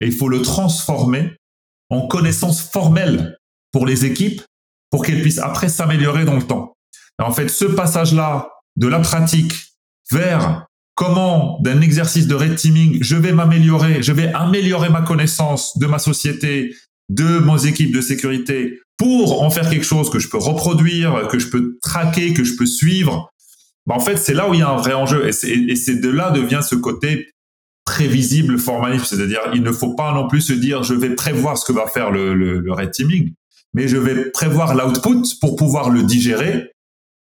et 0.00 0.06
il 0.06 0.12
faut 0.12 0.28
le 0.28 0.42
transformer 0.42 1.36
en 1.90 2.06
connaissances 2.06 2.60
formelles 2.60 3.38
pour 3.72 3.86
les 3.86 4.04
équipes 4.04 4.42
pour 4.96 5.04
qu'elles 5.04 5.20
puissent 5.20 5.40
après 5.40 5.68
s'améliorer 5.68 6.24
dans 6.24 6.36
le 6.36 6.42
temps. 6.42 6.72
en 7.22 7.30
fait, 7.30 7.48
ce 7.48 7.66
passage-là 7.66 8.48
de 8.76 8.86
la 8.86 8.98
pratique 8.98 9.52
vers 10.10 10.64
comment, 10.94 11.58
d'un 11.60 11.82
exercice 11.82 12.26
de 12.26 12.34
red 12.34 12.56
teaming, 12.56 12.96
je 13.02 13.14
vais 13.14 13.32
m'améliorer, 13.32 14.02
je 14.02 14.12
vais 14.12 14.32
améliorer 14.32 14.88
ma 14.88 15.02
connaissance 15.02 15.76
de 15.76 15.84
ma 15.84 15.98
société, 15.98 16.74
de 17.10 17.40
mes 17.40 17.66
équipes 17.66 17.94
de 17.94 18.00
sécurité 18.00 18.80
pour 18.96 19.42
en 19.42 19.50
faire 19.50 19.68
quelque 19.68 19.84
chose 19.84 20.08
que 20.08 20.18
je 20.18 20.30
peux 20.30 20.38
reproduire, 20.38 21.28
que 21.28 21.38
je 21.38 21.48
peux 21.48 21.76
traquer, 21.82 22.32
que 22.32 22.42
je 22.42 22.56
peux 22.56 22.64
suivre, 22.64 23.30
bah 23.84 23.96
en 23.96 24.00
fait, 24.00 24.16
c'est 24.16 24.32
là 24.32 24.48
où 24.48 24.54
il 24.54 24.60
y 24.60 24.62
a 24.62 24.70
un 24.70 24.76
vrai 24.76 24.94
enjeu. 24.94 25.28
Et 25.28 25.32
c'est 25.76 26.00
de 26.00 26.08
là 26.08 26.30
devient 26.30 26.62
ce 26.66 26.74
côté 26.74 27.28
prévisible, 27.84 28.58
formaliste. 28.58 29.14
C'est-à-dire, 29.14 29.40
il 29.52 29.62
ne 29.62 29.72
faut 29.72 29.94
pas 29.94 30.14
non 30.14 30.26
plus 30.26 30.40
se 30.40 30.54
dire, 30.54 30.84
je 30.84 30.94
vais 30.94 31.14
prévoir 31.14 31.58
ce 31.58 31.66
que 31.66 31.72
va 31.74 31.86
faire 31.86 32.10
le, 32.10 32.32
le 32.34 32.72
red 32.72 32.92
teaming, 32.92 33.34
mais 33.76 33.88
je 33.88 33.98
vais 33.98 34.30
prévoir 34.30 34.74
l'output 34.74 35.38
pour 35.40 35.54
pouvoir 35.54 35.90
le 35.90 36.02
digérer 36.02 36.72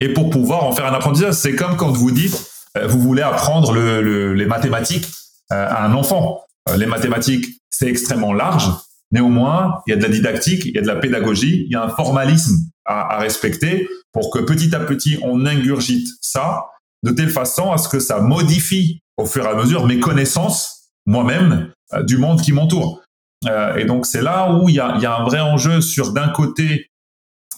et 0.00 0.12
pour 0.12 0.30
pouvoir 0.30 0.64
en 0.64 0.72
faire 0.72 0.86
un 0.86 0.92
apprentissage. 0.92 1.34
C'est 1.34 1.54
comme 1.54 1.76
quand 1.76 1.92
vous 1.92 2.10
dites, 2.10 2.50
euh, 2.76 2.88
vous 2.88 3.00
voulez 3.00 3.22
apprendre 3.22 3.72
le, 3.72 4.34
les 4.34 4.46
mathématiques 4.46 5.06
euh, 5.52 5.66
à 5.68 5.84
un 5.84 5.94
enfant. 5.94 6.42
Euh, 6.68 6.76
les 6.76 6.86
mathématiques, 6.86 7.46
c'est 7.70 7.86
extrêmement 7.86 8.32
large. 8.32 8.68
Néanmoins, 9.12 9.78
il 9.86 9.90
y 9.90 9.92
a 9.92 9.96
de 9.96 10.02
la 10.02 10.08
didactique, 10.08 10.64
il 10.66 10.74
y 10.74 10.78
a 10.78 10.82
de 10.82 10.88
la 10.88 10.96
pédagogie, 10.96 11.66
il 11.66 11.72
y 11.72 11.76
a 11.76 11.84
un 11.84 11.88
formalisme 11.88 12.56
à, 12.84 13.18
respecter 13.18 13.88
pour 14.12 14.30
que 14.30 14.40
petit 14.40 14.74
à 14.74 14.80
petit, 14.80 15.18
on 15.22 15.46
ingurgite 15.46 16.08
ça 16.20 16.66
de 17.04 17.12
telle 17.12 17.30
façon 17.30 17.70
à 17.70 17.78
ce 17.78 17.88
que 17.88 18.00
ça 18.00 18.20
modifie 18.20 19.00
au 19.16 19.24
fur 19.24 19.44
et 19.44 19.48
à 19.48 19.54
mesure 19.54 19.86
mes 19.86 20.00
connaissances, 20.00 20.90
moi-même, 21.06 21.72
du 22.02 22.18
monde 22.18 22.40
qui 22.40 22.52
m'entoure. 22.52 23.02
Euh, 23.48 23.76
et 23.76 23.84
donc, 23.84 24.06
c'est 24.06 24.22
là 24.22 24.52
où 24.52 24.68
il 24.68 24.74
y, 24.74 24.80
a, 24.80 24.94
un 24.94 25.24
vrai 25.24 25.40
enjeu 25.40 25.80
sur, 25.80 26.12
d'un 26.12 26.28
côté, 26.28 26.90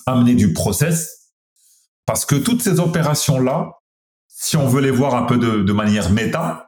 amener 0.06 0.34
du 0.34 0.52
process, 0.52 1.32
parce 2.06 2.24
que 2.24 2.34
toutes 2.34 2.62
ces 2.62 2.80
opérations-là, 2.80 3.70
si 4.28 4.56
on 4.56 4.66
veut 4.66 4.80
les 4.80 4.90
voir 4.90 5.14
un 5.14 5.24
peu 5.24 5.38
de, 5.38 5.62
de 5.62 5.72
manière 5.72 6.10
méta, 6.10 6.66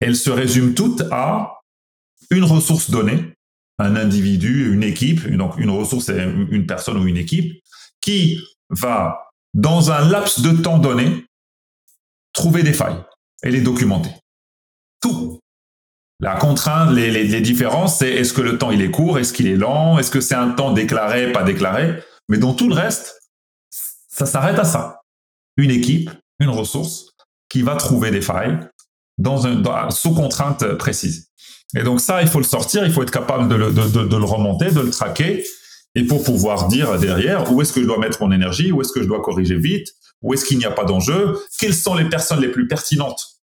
elles 0.00 0.16
se 0.16 0.30
résument 0.30 0.74
toutes 0.74 1.02
à 1.10 1.60
une 2.30 2.44
ressource 2.44 2.90
donnée, 2.90 3.34
un 3.78 3.96
individu, 3.96 4.72
une 4.72 4.82
équipe, 4.82 5.26
donc 5.36 5.58
une 5.58 5.70
ressource, 5.70 6.06
c'est 6.06 6.22
une 6.22 6.66
personne 6.66 6.96
ou 6.98 7.06
une 7.06 7.16
équipe, 7.16 7.60
qui 8.00 8.38
va, 8.70 9.30
dans 9.54 9.90
un 9.90 10.08
laps 10.08 10.40
de 10.40 10.52
temps 10.62 10.78
donné, 10.78 11.26
trouver 12.32 12.62
des 12.62 12.72
failles 12.72 13.02
et 13.42 13.50
les 13.50 13.60
documenter. 13.60 14.10
La 16.24 16.36
contrainte, 16.36 16.90
les, 16.94 17.10
les, 17.10 17.40
différences, 17.42 17.98
c'est 17.98 18.08
est-ce 18.08 18.32
que 18.32 18.40
le 18.40 18.56
temps 18.56 18.70
il 18.70 18.80
est 18.80 18.90
court, 18.90 19.18
est-ce 19.18 19.34
qu'il 19.34 19.46
est 19.46 19.56
lent, 19.56 19.98
est-ce 19.98 20.10
que 20.10 20.22
c'est 20.22 20.34
un 20.34 20.52
temps 20.52 20.72
déclaré, 20.72 21.32
pas 21.32 21.42
déclaré, 21.42 22.02
mais 22.30 22.38
dans 22.38 22.54
tout 22.54 22.66
le 22.66 22.74
reste, 22.74 23.20
ça 24.08 24.24
s'arrête 24.24 24.58
à 24.58 24.64
ça. 24.64 25.02
une 25.58 25.70
équipe, 25.70 26.10
une 26.40 26.48
ressource 26.48 27.10
qui 27.50 27.60
va 27.60 27.76
trouver 27.76 28.10
des 28.10 28.22
failles 28.22 28.58
dans 29.18 29.46
un, 29.46 29.90
sous 29.90 30.14
contrainte 30.14 30.64
précise. 30.78 31.28
Et 31.76 31.82
donc 31.82 32.00
ça, 32.00 32.22
il 32.22 32.28
faut 32.28 32.38
le 32.38 32.44
sortir, 32.44 32.86
il 32.86 32.92
faut 32.92 33.02
être 33.02 33.10
capable 33.10 33.46
de 33.46 33.56
le, 33.56 33.70
de, 33.70 34.16
le 34.16 34.24
remonter, 34.24 34.70
de 34.70 34.80
le 34.80 34.88
traquer, 34.88 35.44
et 35.94 36.04
pour 36.04 36.24
pouvoir 36.24 36.68
dire 36.68 36.98
derrière 36.98 37.52
où 37.52 37.60
est-ce 37.60 37.74
que 37.74 37.82
je 37.82 37.86
dois 37.86 37.98
mettre 37.98 38.22
mon 38.22 38.32
énergie, 38.32 38.72
où 38.72 38.80
est-ce 38.80 38.92
que 38.92 39.02
je 39.02 39.06
dois 39.08 39.20
corriger 39.20 39.58
vite, 39.58 39.88
où 40.22 40.32
est-ce 40.32 40.46
qu'il 40.46 40.56
n'y 40.56 40.64
a 40.64 40.70
pas 40.70 40.86
d'enjeu, 40.86 41.38
quelles 41.58 41.74
sont 41.74 41.94
les 41.94 42.08
personnes 42.08 42.40
les 42.40 42.50
plus 42.50 42.66
pertinentes 42.66 43.34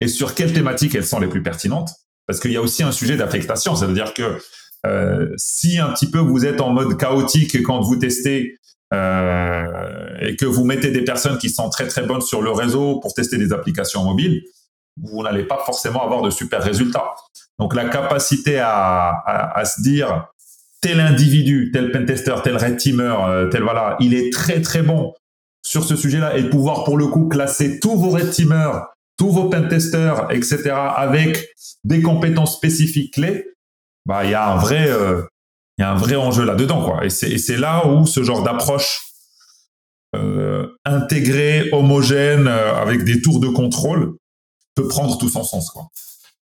et 0.00 0.08
sur 0.08 0.34
quelles 0.34 0.52
thématiques 0.52 0.94
elles 0.94 1.06
sont 1.06 1.20
les 1.20 1.28
plus 1.28 1.42
pertinentes. 1.42 1.90
Parce 2.28 2.40
qu'il 2.40 2.52
y 2.52 2.56
a 2.56 2.60
aussi 2.60 2.82
un 2.82 2.92
sujet 2.92 3.16
d'affectation, 3.16 3.74
ça 3.74 3.86
veut 3.86 3.94
dire 3.94 4.12
que 4.14 4.38
euh, 4.86 5.30
si 5.36 5.78
un 5.78 5.88
petit 5.88 6.10
peu 6.10 6.18
vous 6.18 6.44
êtes 6.44 6.60
en 6.60 6.70
mode 6.70 6.96
chaotique 6.96 7.62
quand 7.62 7.80
vous 7.80 7.96
testez 7.96 8.58
euh, 8.94 9.64
et 10.20 10.36
que 10.36 10.44
vous 10.44 10.64
mettez 10.64 10.90
des 10.90 11.02
personnes 11.02 11.38
qui 11.38 11.50
sont 11.50 11.68
très 11.70 11.88
très 11.88 12.02
bonnes 12.02 12.20
sur 12.20 12.42
le 12.42 12.50
réseau 12.50 13.00
pour 13.00 13.14
tester 13.14 13.38
des 13.38 13.52
applications 13.52 14.04
mobiles, 14.04 14.42
vous 15.02 15.22
n'allez 15.22 15.44
pas 15.44 15.62
forcément 15.64 16.04
avoir 16.04 16.22
de 16.22 16.30
super 16.30 16.62
résultats. 16.62 17.14
Donc 17.58 17.74
la 17.74 17.88
capacité 17.88 18.58
à, 18.60 19.62
se 19.64 19.82
dire 19.82 20.28
tel 20.82 21.00
individu, 21.00 21.70
tel 21.72 21.90
pentester, 21.90 22.34
tel 22.44 22.56
red 22.56 22.76
teamer, 22.76 23.16
euh, 23.26 23.48
tel 23.48 23.62
voilà, 23.62 23.96
il 24.00 24.14
est 24.14 24.32
très 24.32 24.60
très 24.60 24.82
bon 24.82 25.14
sur 25.62 25.82
ce 25.82 25.96
sujet-là 25.96 26.36
et 26.36 26.48
pouvoir 26.48 26.84
pour 26.84 26.98
le 26.98 27.08
coup 27.08 27.26
classer 27.26 27.80
tous 27.80 27.96
vos 27.96 28.10
red 28.10 28.30
teamers, 28.30 28.86
tous 29.18 29.30
vos 29.30 29.50
pentesters, 29.50 30.30
etc. 30.30 30.70
avec 30.96 31.48
des 31.84 32.00
compétences 32.00 32.56
spécifiques 32.56 33.14
clés, 33.14 33.46
bah 34.06 34.24
il 34.24 34.30
y 34.30 34.34
a 34.34 34.50
un 34.50 34.56
vrai 34.56 34.88
euh, 34.88 35.22
il 35.76 35.82
y 35.82 35.84
a 35.84 35.90
un 35.90 35.96
vrai 35.96 36.16
enjeu 36.16 36.44
là-dedans 36.44 36.84
quoi. 36.84 37.04
Et 37.04 37.10
c'est 37.10 37.56
là 37.56 37.86
où 37.86 38.06
ce 38.06 38.22
genre 38.22 38.42
d'approche 38.42 39.02
euh, 40.16 40.66
intégrée, 40.84 41.68
homogène, 41.72 42.48
euh, 42.48 42.74
avec 42.74 43.04
des 43.04 43.20
tours 43.20 43.40
de 43.40 43.48
contrôle, 43.48 44.16
peut 44.74 44.88
prendre 44.88 45.18
tout 45.18 45.28
son 45.28 45.44
sens 45.44 45.70
quoi. 45.70 45.88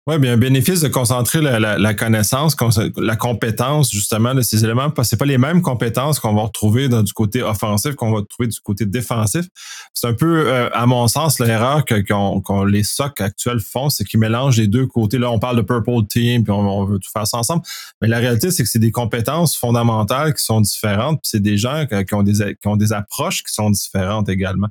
Oui, 0.08 0.18
bien, 0.18 0.36
bénéfice 0.36 0.80
de 0.80 0.88
concentrer 0.88 1.40
la, 1.40 1.94
connaissance, 1.94 2.56
la 2.96 3.14
compétence, 3.14 3.92
justement, 3.92 4.34
de 4.34 4.42
ces 4.42 4.64
éléments, 4.64 4.90
parce 4.90 5.06
que 5.06 5.10
c'est 5.10 5.16
pas 5.16 5.26
les 5.26 5.38
mêmes 5.38 5.62
compétences 5.62 6.18
qu'on 6.18 6.34
va 6.34 6.42
retrouver 6.42 6.88
du 6.88 7.12
côté 7.12 7.40
offensif 7.40 7.94
qu'on 7.94 8.12
va 8.12 8.22
trouver 8.28 8.48
du 8.48 8.58
côté 8.58 8.84
défensif. 8.84 9.46
C'est 9.94 10.08
un 10.08 10.12
peu, 10.12 10.48
euh, 10.48 10.68
à 10.72 10.86
mon 10.86 11.06
sens, 11.06 11.38
l'erreur 11.38 11.84
que 11.84 12.00
qu'on, 12.00 12.64
les 12.64 12.82
SOC 12.82 13.20
actuels 13.20 13.60
font, 13.60 13.90
c'est 13.90 14.02
qu'ils 14.02 14.18
mélangent 14.18 14.58
les 14.58 14.66
deux 14.66 14.88
côtés. 14.88 15.18
Là, 15.18 15.30
on 15.30 15.38
parle 15.38 15.56
de 15.58 15.62
Purple 15.62 16.04
Team, 16.08 16.42
puis 16.42 16.52
on, 16.52 16.84
veut 16.84 16.98
tout 16.98 17.10
faire 17.12 17.28
ça 17.28 17.38
ensemble. 17.38 17.62
Mais 18.00 18.08
la 18.08 18.18
réalité, 18.18 18.50
c'est 18.50 18.64
que 18.64 18.68
c'est 18.68 18.80
des 18.80 18.90
compétences 18.90 19.56
fondamentales 19.56 20.34
qui 20.34 20.42
sont 20.42 20.60
différentes, 20.60 21.20
puis 21.22 21.30
c'est 21.30 21.42
des 21.42 21.56
gens 21.56 21.86
qui 21.86 22.14
ont 22.16 22.24
des, 22.24 22.56
qui 22.60 22.66
ont 22.66 22.76
des 22.76 22.92
approches 22.92 23.44
qui 23.44 23.54
sont 23.54 23.70
différentes 23.70 24.28
également. 24.28 24.66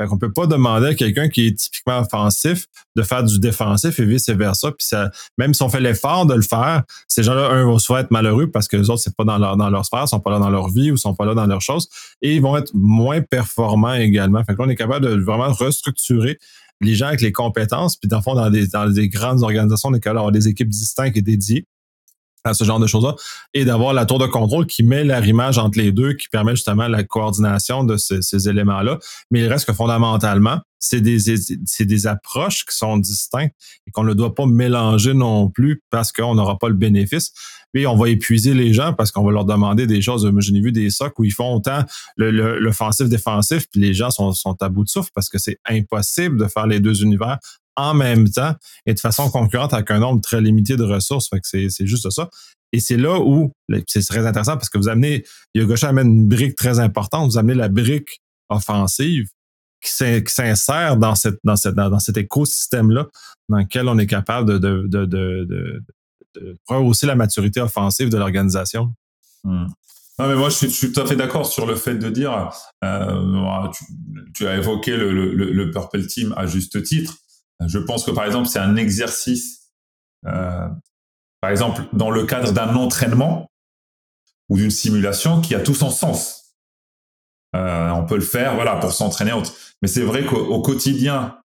Fait 0.00 0.08
qu'on 0.08 0.18
peut 0.18 0.32
pas 0.32 0.46
demander 0.46 0.88
à 0.88 0.94
quelqu'un 0.94 1.28
qui 1.28 1.46
est 1.46 1.58
typiquement 1.58 2.00
offensif 2.00 2.66
de 2.96 3.02
faire 3.02 3.22
du 3.22 3.38
défensif 3.38 3.98
et 4.00 4.04
vice-versa. 4.04 4.72
Puis 4.72 4.86
ça, 4.86 5.10
même 5.38 5.54
si 5.54 5.62
on 5.62 5.68
fait 5.68 5.80
l'effort 5.80 6.26
de 6.26 6.34
le 6.34 6.42
faire, 6.42 6.82
ces 7.06 7.22
gens-là, 7.22 7.48
un, 7.50 7.64
vont 7.64 7.78
souvent 7.78 7.98
être 8.00 8.10
malheureux 8.10 8.50
parce 8.50 8.66
que 8.66 8.76
les 8.76 8.90
autres, 8.90 9.02
c'est 9.02 9.16
pas 9.16 9.24
dans 9.24 9.38
leur, 9.38 9.56
dans 9.56 9.70
leur 9.70 9.84
sphère, 9.84 10.08
sont 10.08 10.20
pas 10.20 10.30
là 10.30 10.38
dans 10.38 10.50
leur 10.50 10.68
vie 10.68 10.90
ou 10.90 10.96
sont 10.96 11.14
pas 11.14 11.24
là 11.24 11.34
dans 11.34 11.46
leurs 11.46 11.62
choses. 11.62 11.88
Et 12.22 12.34
ils 12.34 12.42
vont 12.42 12.56
être 12.56 12.72
moins 12.74 13.20
performants 13.20 13.94
également. 13.94 14.42
Fait 14.44 14.54
qu'on 14.54 14.68
est 14.68 14.76
capable 14.76 15.06
de 15.06 15.22
vraiment 15.22 15.52
restructurer 15.52 16.38
les 16.80 16.94
gens 16.94 17.06
avec 17.06 17.20
les 17.20 17.32
compétences. 17.32 17.96
Puis 17.96 18.08
dans 18.08 18.18
le 18.18 18.22
fond, 18.22 18.34
dans 18.34 18.50
des, 18.50 18.66
dans 18.66 18.88
des 18.90 19.08
grandes 19.08 19.42
organisations, 19.42 19.90
on 19.90 19.94
est 19.94 20.00
capable 20.00 20.18
d'avoir 20.18 20.32
des 20.32 20.48
équipes 20.48 20.68
distinctes 20.68 21.16
et 21.16 21.22
dédiées 21.22 21.66
à 22.44 22.54
ce 22.54 22.64
genre 22.64 22.78
de 22.78 22.86
choses-là, 22.86 23.14
et 23.54 23.64
d'avoir 23.64 23.94
la 23.94 24.04
tour 24.04 24.18
de 24.18 24.26
contrôle 24.26 24.66
qui 24.66 24.82
met 24.82 25.02
l'arrimage 25.02 25.58
entre 25.58 25.78
les 25.78 25.92
deux, 25.92 26.12
qui 26.12 26.28
permet 26.28 26.54
justement 26.54 26.88
la 26.88 27.02
coordination 27.02 27.84
de 27.84 27.96
ces, 27.96 28.48
éléments-là. 28.48 28.98
Mais 29.30 29.40
il 29.40 29.46
reste 29.46 29.66
que 29.66 29.72
fondamentalement, 29.72 30.60
c'est 30.78 31.00
des, 31.00 32.06
approches 32.06 32.66
qui 32.66 32.76
sont 32.76 32.98
distinctes 32.98 33.54
et 33.86 33.90
qu'on 33.90 34.04
ne 34.04 34.12
doit 34.12 34.34
pas 34.34 34.44
mélanger 34.44 35.14
non 35.14 35.48
plus 35.48 35.82
parce 35.90 36.12
qu'on 36.12 36.34
n'aura 36.34 36.58
pas 36.58 36.68
le 36.68 36.74
bénéfice. 36.74 37.32
Puis 37.72 37.86
on 37.86 37.96
va 37.96 38.10
épuiser 38.10 38.52
les 38.52 38.74
gens 38.74 38.92
parce 38.92 39.10
qu'on 39.10 39.24
va 39.24 39.32
leur 39.32 39.46
demander 39.46 39.86
des 39.86 40.02
choses. 40.02 40.26
Moi, 40.26 40.42
j'ai 40.42 40.52
vu 40.60 40.70
des 40.70 40.90
socs 40.90 41.18
où 41.18 41.24
ils 41.24 41.32
font 41.32 41.54
autant 41.54 41.82
l'offensif-défensif, 42.18 43.66
puis 43.70 43.80
les 43.80 43.94
gens 43.94 44.10
sont 44.10 44.56
à 44.60 44.68
bout 44.68 44.84
de 44.84 44.90
souffle 44.90 45.10
parce 45.14 45.30
que 45.30 45.38
c'est 45.38 45.58
impossible 45.66 46.36
de 46.36 46.46
faire 46.46 46.66
les 46.66 46.80
deux 46.80 47.02
univers 47.02 47.38
en 47.76 47.94
même 47.94 48.28
temps 48.28 48.54
et 48.86 48.94
de 48.94 49.00
façon 49.00 49.30
concurrente 49.30 49.74
avec 49.74 49.90
un 49.90 49.98
nombre 49.98 50.20
très 50.20 50.40
limité 50.40 50.76
de 50.76 50.84
ressources. 50.84 51.30
C'est 51.42 51.86
juste 51.86 52.10
ça. 52.10 52.30
Et 52.72 52.80
c'est 52.80 52.96
là 52.96 53.20
où 53.20 53.52
c'est 53.86 54.04
très 54.06 54.26
intéressant 54.26 54.56
parce 54.56 54.68
que 54.68 54.78
vous 54.78 54.88
amenez, 54.88 55.24
Yogosha 55.54 55.88
amène 55.88 56.08
une 56.08 56.28
brique 56.28 56.56
très 56.56 56.80
importante, 56.80 57.30
vous 57.30 57.38
amenez 57.38 57.54
la 57.54 57.68
brique 57.68 58.20
offensive 58.48 59.28
qui 59.80 59.90
s'insère 59.92 60.96
dans, 60.96 61.14
cet 61.14 62.16
écosystème-là 62.16 63.06
dans 63.48 63.58
lequel 63.58 63.88
on 63.88 63.98
est 63.98 64.06
capable 64.06 64.58
de, 64.58 64.86
de, 64.88 65.04
de, 65.04 65.82
rehausser 66.66 67.06
la 67.06 67.14
maturité 67.14 67.60
offensive 67.60 68.08
de 68.08 68.16
l'organisation. 68.16 68.92
Hmm. 69.44 69.66
Non, 70.18 70.28
mais 70.28 70.36
moi, 70.36 70.48
je 70.48 70.54
suis, 70.54 70.68
je 70.68 70.74
suis 70.74 70.92
tout 70.92 71.00
à 71.00 71.06
fait 71.06 71.16
d'accord 71.16 71.46
sur 71.46 71.66
le 71.66 71.74
fait 71.74 71.96
de 71.96 72.08
dire, 72.08 72.50
euh, 72.84 73.68
tu, 74.32 74.46
as 74.46 74.56
évoqué 74.56 74.96
le, 74.96 75.70
Purple 75.70 76.06
Team 76.06 76.32
à 76.36 76.46
juste 76.46 76.82
titre. 76.82 77.16
Je 77.60 77.78
pense 77.78 78.04
que 78.04 78.10
par 78.10 78.24
exemple, 78.24 78.48
c'est 78.48 78.58
un 78.58 78.76
exercice, 78.76 79.70
euh, 80.26 80.68
par 81.40 81.50
exemple, 81.50 81.82
dans 81.92 82.10
le 82.10 82.24
cadre 82.24 82.52
d'un 82.52 82.74
entraînement 82.74 83.50
ou 84.48 84.56
d'une 84.56 84.70
simulation 84.70 85.40
qui 85.40 85.54
a 85.54 85.60
tout 85.60 85.74
son 85.74 85.90
sens. 85.90 86.56
Euh, 87.56 87.90
on 87.90 88.04
peut 88.04 88.16
le 88.16 88.22
faire, 88.22 88.56
voilà, 88.56 88.76
pour 88.76 88.92
s'entraîner. 88.92 89.32
Mais 89.80 89.88
c'est 89.88 90.02
vrai 90.02 90.24
qu'au 90.24 90.60
quotidien, 90.60 91.38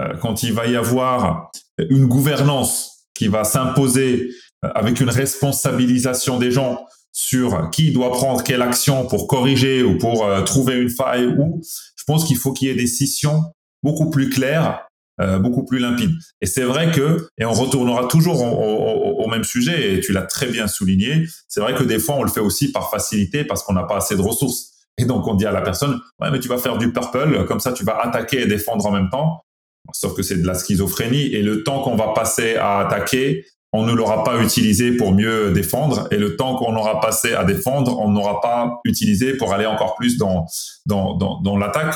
euh, 0.00 0.16
quand 0.16 0.42
il 0.42 0.52
va 0.52 0.66
y 0.66 0.76
avoir 0.76 1.50
une 1.78 2.06
gouvernance 2.06 3.06
qui 3.14 3.28
va 3.28 3.44
s'imposer 3.44 4.30
avec 4.62 5.00
une 5.00 5.10
responsabilisation 5.10 6.38
des 6.38 6.50
gens 6.50 6.86
sur 7.12 7.70
qui 7.70 7.92
doit 7.92 8.10
prendre 8.10 8.42
quelle 8.42 8.62
action 8.62 9.06
pour 9.06 9.28
corriger 9.28 9.84
ou 9.84 9.98
pour 9.98 10.26
trouver 10.44 10.80
une 10.80 10.88
faille 10.88 11.26
ou 11.26 11.60
je 11.62 12.02
pense 12.04 12.24
qu'il 12.24 12.36
faut 12.36 12.52
qu'il 12.52 12.68
y 12.68 12.70
ait 12.72 12.74
des 12.74 12.88
scissions 12.88 13.52
beaucoup 13.84 14.10
plus 14.10 14.30
claires 14.30 14.84
euh, 15.20 15.38
beaucoup 15.38 15.64
plus 15.64 15.78
limpide. 15.78 16.10
Et 16.40 16.46
c'est 16.46 16.64
vrai 16.64 16.90
que, 16.90 17.28
et 17.38 17.44
on 17.44 17.52
retournera 17.52 18.08
toujours 18.08 18.42
au, 18.42 19.28
même 19.28 19.44
sujet, 19.44 19.94
et 19.94 20.00
tu 20.00 20.12
l'as 20.12 20.22
très 20.22 20.46
bien 20.46 20.66
souligné, 20.66 21.26
c'est 21.48 21.60
vrai 21.60 21.74
que 21.74 21.84
des 21.84 21.98
fois 21.98 22.16
on 22.16 22.22
le 22.24 22.30
fait 22.30 22.40
aussi 22.40 22.72
par 22.72 22.90
facilité 22.90 23.44
parce 23.44 23.62
qu'on 23.62 23.72
n'a 23.72 23.84
pas 23.84 23.98
assez 23.98 24.16
de 24.16 24.20
ressources. 24.20 24.72
Et 24.98 25.04
donc 25.04 25.26
on 25.26 25.34
dit 25.34 25.46
à 25.46 25.52
la 25.52 25.62
personne, 25.62 26.00
ouais 26.20 26.30
mais 26.30 26.40
tu 26.40 26.48
vas 26.48 26.58
faire 26.58 26.78
du 26.78 26.92
purple, 26.92 27.44
comme 27.46 27.60
ça 27.60 27.72
tu 27.72 27.84
vas 27.84 27.98
attaquer 28.00 28.42
et 28.42 28.46
défendre 28.46 28.84
en 28.86 28.90
même 28.90 29.08
temps. 29.08 29.44
Sauf 29.92 30.14
que 30.14 30.22
c'est 30.22 30.36
de 30.36 30.46
la 30.46 30.54
schizophrénie, 30.54 31.26
et 31.34 31.42
le 31.42 31.62
temps 31.62 31.82
qu'on 31.82 31.96
va 31.96 32.08
passer 32.14 32.56
à 32.56 32.80
attaquer, 32.80 33.44
on 33.72 33.84
ne 33.84 33.92
l'aura 33.92 34.24
pas 34.24 34.40
utilisé 34.40 34.96
pour 34.96 35.12
mieux 35.12 35.52
défendre, 35.52 36.08
et 36.10 36.16
le 36.16 36.36
temps 36.36 36.56
qu'on 36.56 36.74
aura 36.76 37.00
passé 37.00 37.34
à 37.34 37.44
défendre, 37.44 37.98
on 38.00 38.10
n'aura 38.10 38.40
pas 38.40 38.80
utilisé 38.84 39.34
pour 39.34 39.52
aller 39.52 39.66
encore 39.66 39.94
plus 39.94 40.16
dans, 40.16 40.46
dans, 40.86 41.16
dans, 41.16 41.40
dans 41.40 41.56
l'attaque 41.56 41.94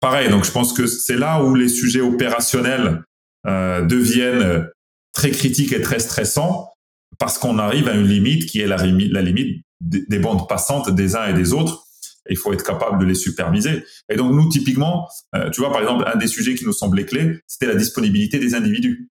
pareil, 0.00 0.30
donc 0.30 0.44
je 0.44 0.50
pense 0.50 0.72
que 0.72 0.86
c'est 0.86 1.16
là 1.16 1.42
où 1.42 1.54
les 1.54 1.68
sujets 1.68 2.00
opérationnels 2.00 3.02
euh, 3.46 3.82
deviennent 3.82 4.68
très 5.12 5.30
critiques 5.30 5.72
et 5.72 5.80
très 5.80 5.98
stressants 5.98 6.72
parce 7.18 7.38
qu'on 7.38 7.58
arrive 7.58 7.88
à 7.88 7.94
une 7.94 8.06
limite 8.06 8.46
qui 8.46 8.60
est 8.60 8.66
la, 8.66 8.76
la 8.76 9.22
limite 9.22 9.64
des, 9.80 10.18
bandes 10.18 10.48
passantes 10.48 10.90
des 10.90 11.16
uns 11.16 11.26
et 11.26 11.32
des 11.32 11.52
autres. 11.52 11.84
il 12.28 12.36
faut 12.36 12.52
être 12.52 12.64
capable 12.64 12.98
de 12.98 13.04
les 13.04 13.14
superviser. 13.14 13.84
Et 14.08 14.16
donc 14.16 14.32
nous, 14.32 14.48
typiquement, 14.48 15.08
euh, 15.34 15.50
tu 15.50 15.60
vois, 15.60 15.70
par 15.70 15.80
exemple, 15.80 16.04
un 16.12 16.16
des 16.16 16.26
sujets 16.26 16.54
qui 16.54 16.64
nous 16.64 16.72
semblait 16.72 17.06
clé, 17.06 17.40
c'était 17.46 17.66
la 17.66 17.74
disponibilité 17.74 18.38
des 18.38 18.54
individus. 18.54 19.08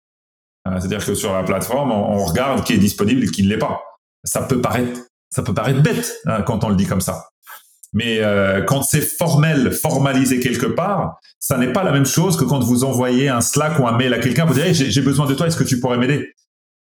Euh, 0.68 0.78
c'est-à-dire 0.78 1.04
que 1.04 1.14
sur 1.14 1.32
la 1.32 1.42
plateforme, 1.42 1.90
on, 1.90 2.24
regarde 2.24 2.64
qui 2.64 2.74
est 2.74 2.78
disponible 2.78 3.24
et 3.24 3.28
qui 3.28 3.42
ne 3.42 3.48
l'est 3.48 3.58
pas. 3.58 3.80
Ça 4.24 4.42
peut 4.42 4.60
paraître, 4.60 5.00
ça 5.30 5.42
peut 5.42 5.54
paraître 5.54 5.82
bête 5.82 6.14
hein, 6.26 6.42
quand 6.42 6.64
on 6.64 6.68
le 6.68 6.76
dit 6.76 6.86
comme 6.86 7.00
ça. 7.00 7.28
Mais 7.92 8.20
euh, 8.20 8.62
quand 8.62 8.82
c'est 8.82 9.00
formel, 9.00 9.72
formalisé 9.72 10.38
quelque 10.38 10.66
part, 10.66 11.18
ça 11.40 11.58
n'est 11.58 11.72
pas 11.72 11.82
la 11.82 11.92
même 11.92 12.06
chose 12.06 12.36
que 12.36 12.44
quand 12.44 12.60
vous 12.60 12.84
envoyez 12.84 13.28
un 13.28 13.40
Slack 13.40 13.78
ou 13.80 13.86
un 13.86 13.96
mail 13.96 14.14
à 14.14 14.18
quelqu'un 14.18 14.46
pour 14.46 14.54
dire 14.54 14.72
j'ai 14.72 15.02
besoin 15.02 15.26
de 15.26 15.34
toi, 15.34 15.46
est-ce 15.46 15.56
que 15.56 15.64
tu 15.64 15.80
pourrais 15.80 15.98
m'aider? 15.98 16.32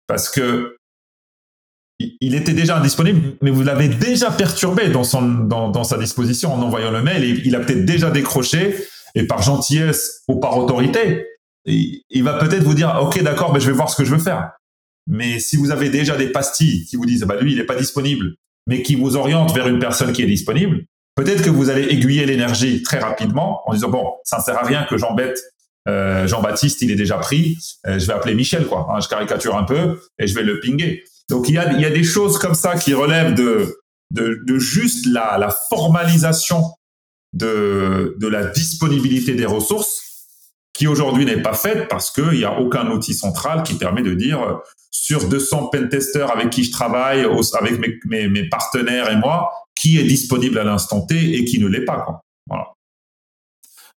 Parce 0.08 0.28
que 0.28 0.76
il 1.98 2.34
était 2.34 2.52
déjà 2.52 2.76
indisponible, 2.76 3.36
mais 3.40 3.50
vous 3.50 3.62
l'avez 3.62 3.88
déjà 3.88 4.30
perturbé 4.30 4.88
dans, 4.88 5.04
son, 5.04 5.22
dans, 5.22 5.70
dans, 5.70 5.84
sa 5.84 5.96
disposition 5.96 6.52
en 6.52 6.60
envoyant 6.60 6.90
le 6.90 7.02
mail. 7.02 7.40
Il 7.46 7.56
a 7.56 7.60
peut-être 7.60 7.86
déjà 7.86 8.10
décroché, 8.10 8.76
et 9.14 9.26
par 9.26 9.42
gentillesse 9.42 10.22
ou 10.28 10.38
par 10.38 10.58
autorité, 10.58 11.26
il, 11.64 12.22
va 12.22 12.34
peut-être 12.34 12.62
vous 12.62 12.74
dire 12.74 12.98
ok 13.02 13.22
d'accord, 13.22 13.52
mais 13.52 13.60
je 13.60 13.66
vais 13.66 13.72
voir 13.72 13.90
ce 13.90 13.96
que 13.96 14.04
je 14.04 14.14
veux 14.14 14.22
faire. 14.22 14.50
Mais 15.08 15.38
si 15.38 15.56
vous 15.56 15.70
avez 15.70 15.88
déjà 15.88 16.16
des 16.16 16.28
pastilles 16.28 16.84
qui 16.84 16.96
vous 16.96 17.06
disent 17.06 17.22
bah 17.22 17.40
lui 17.40 17.52
il 17.52 17.58
n'est 17.58 17.64
pas 17.64 17.76
disponible, 17.76 18.34
mais 18.66 18.82
qui 18.82 18.94
vous 18.94 19.16
orientent 19.16 19.54
vers 19.54 19.66
une 19.68 19.78
personne 19.78 20.12
qui 20.12 20.22
est 20.22 20.26
disponible, 20.26 20.84
Peut-être 21.16 21.42
que 21.42 21.50
vous 21.50 21.70
allez 21.70 21.84
aiguiller 21.84 22.26
l'énergie 22.26 22.82
très 22.82 22.98
rapidement 22.98 23.62
en 23.66 23.72
disant 23.74 23.88
bon, 23.88 24.12
ça 24.24 24.38
ne 24.38 24.42
sert 24.42 24.56
à 24.58 24.64
rien 24.64 24.86
que 24.88 24.96
j'embête 24.96 25.40
euh, 25.88 26.26
Jean-Baptiste, 26.26 26.82
il 26.82 26.90
est 26.90 26.96
déjà 26.96 27.16
pris, 27.16 27.58
euh, 27.86 27.98
je 27.98 28.06
vais 28.06 28.12
appeler 28.12 28.34
Michel 28.34 28.66
quoi. 28.66 28.86
Hein, 28.90 29.00
je 29.00 29.08
caricature 29.08 29.56
un 29.56 29.64
peu 29.64 30.00
et 30.18 30.26
je 30.26 30.34
vais 30.34 30.42
le 30.42 30.60
pinguer. 30.60 31.04
Donc 31.28 31.48
il 31.48 31.54
y 31.54 31.58
a, 31.58 31.72
il 31.72 31.80
y 31.80 31.84
a 31.84 31.90
des 31.90 32.04
choses 32.04 32.38
comme 32.38 32.54
ça 32.54 32.76
qui 32.76 32.92
relèvent 32.94 33.34
de 33.34 33.80
de, 34.12 34.40
de 34.46 34.58
juste 34.58 35.06
la, 35.06 35.36
la 35.38 35.54
formalisation 35.68 36.62
de, 37.32 38.16
de 38.18 38.28
la 38.28 38.46
disponibilité 38.46 39.34
des 39.34 39.46
ressources 39.46 40.05
qui 40.76 40.86
aujourd'hui 40.86 41.24
n'est 41.24 41.42
pas 41.42 41.54
faite 41.54 41.88
parce 41.88 42.10
qu'il 42.10 42.32
n'y 42.32 42.44
a 42.44 42.58
aucun 42.58 42.90
outil 42.90 43.14
central 43.14 43.62
qui 43.62 43.74
permet 43.74 44.02
de 44.02 44.14
dire 44.14 44.42
euh, 44.42 44.54
sur 44.90 45.28
200 45.28 45.68
pentesters 45.68 46.30
avec 46.30 46.50
qui 46.50 46.64
je 46.64 46.70
travaille, 46.70 47.26
avec 47.58 48.04
mes, 48.06 48.48
partenaires 48.48 49.10
et 49.10 49.16
moi, 49.16 49.50
qui 49.74 49.98
est 49.98 50.04
disponible 50.04 50.58
à 50.58 50.64
l'instant 50.64 51.02
T 51.06 51.38
et 51.38 51.44
qui 51.44 51.58
ne 51.58 51.66
l'est 51.66 51.84
pas. 51.84 52.00
Quoi. 52.00 52.20
Voilà. 52.46 52.72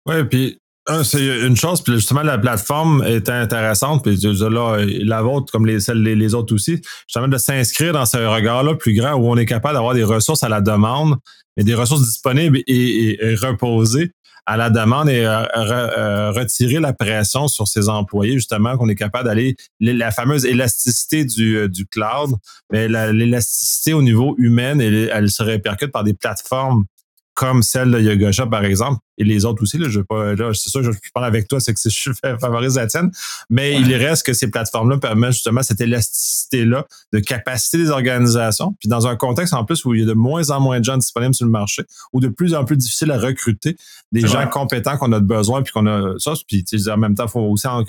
Ouais, 0.06 0.26
puis 0.26 0.60
c'est 1.04 1.46
une 1.46 1.58
chose, 1.58 1.82
puis 1.82 1.94
justement, 1.94 2.24
la 2.24 2.38
plateforme 2.38 3.04
est 3.04 3.28
intéressante, 3.30 4.04
puis 4.04 4.16
là, 4.16 4.78
la 4.86 5.22
vôtre, 5.22 5.52
comme 5.52 5.66
les, 5.66 5.82
celles, 5.82 6.02
les, 6.02 6.34
autres 6.34 6.54
aussi, 6.56 6.82
justement, 7.08 7.28
de 7.28 7.38
s'inscrire 7.38 7.94
dans 7.94 8.06
ce 8.06 8.18
regard-là 8.18 8.76
plus 8.76 8.94
grand 8.94 9.16
où 9.16 9.30
on 9.30 9.36
est 9.36 9.46
capable 9.46 9.76
d'avoir 9.76 9.94
des 9.94 10.06
ressources 10.06 10.44
à 10.44 10.50
la 10.50 10.62
demande, 10.62 11.18
mais 11.58 11.64
des 11.64 11.74
ressources 11.76 12.04
disponibles 12.04 12.60
et, 12.68 13.18
reposées 13.42 14.12
à 14.48 14.56
la 14.56 14.70
demande 14.70 15.10
et 15.10 15.26
euh, 15.26 15.44
euh, 15.58 16.32
retirer 16.32 16.80
la 16.80 16.94
pression 16.94 17.50
sur 17.50 17.68
ses 17.68 17.90
employés, 17.90 18.34
justement, 18.34 18.78
qu'on 18.78 18.88
est 18.88 18.96
capable 18.96 19.26
d'aller, 19.26 19.58
la 19.82 20.10
fameuse 20.10 20.46
élasticité 20.46 21.26
du, 21.26 21.58
euh, 21.58 21.68
du 21.68 21.86
cloud, 21.86 22.32
mais 22.72 22.88
l'élasticité 22.88 23.94
au 23.94 24.02
niveau 24.02 24.36
humain, 24.38 24.80
elle, 24.80 25.12
elle 25.14 25.30
se 25.30 25.44
répercute 25.44 25.92
par 25.92 26.06
des 26.06 26.14
plateformes 26.14 26.86
comme 27.38 27.62
celle 27.62 27.92
de 27.92 28.00
Yoga 28.00 28.32
par 28.48 28.66
exemple, 28.66 28.98
et 29.20 29.24
les 29.24 29.46
autres 29.46 29.62
aussi. 29.62 29.78
Là, 29.78 29.88
je 29.90 30.02
pas, 30.02 30.34
là, 30.34 30.56
c'est 30.56 30.72
sûr, 30.72 30.82
je, 30.82 30.90
parle 31.14 31.28
avec 31.28 31.48
toi, 31.48 31.60
c'est 31.60 31.72
que 31.72 31.80
je 31.86 32.12
favorise 32.42 32.78
la 32.78 32.88
tienne, 32.88 33.12
mais 33.52 33.80
il 33.80 33.94
reste 33.94 34.26
que 34.26 34.34
ces 34.34 34.50
plateformes-là 34.50 34.98
permettent 34.98 35.34
justement 35.34 35.62
cette 35.62 35.80
élasticité-là 35.80 36.88
de 37.14 37.20
capacité 37.20 37.78
des 37.78 37.92
organisations. 37.92 38.76
Puis 38.80 38.90
dans 38.90 39.06
un 39.06 39.16
contexte 39.16 39.54
en 39.54 39.66
plus 39.66 39.86
où 39.86 39.94
il 39.94 40.00
y 40.00 40.04
a 40.04 40.08
de 40.08 40.14
moins 40.14 40.50
en 40.50 40.60
moins 40.60 40.80
de 40.80 40.84
gens 40.84 40.98
disponibles 40.98 41.36
sur 41.36 41.46
le 41.46 41.52
marché, 41.52 41.84
ou 42.12 42.22
de 42.22 42.28
plus 42.28 42.56
en 42.56 42.66
plus 42.66 42.76
difficile 42.76 43.12
à 43.12 43.20
recruter 43.20 43.78
des 44.12 44.26
gens 44.26 44.48
compétents 44.48 44.98
qu'on 44.98 45.12
a 45.12 45.20
besoin, 45.20 45.62
puis 45.62 45.72
qu'on 45.72 45.86
a 45.86 46.16
ça. 46.18 46.34
Puis 46.48 46.66
en 46.90 46.98
même 46.98 47.14
temps, 47.14 47.26
il 47.26 47.32
faut 47.32 47.42
aussi 47.42 47.68
en, 47.68 47.84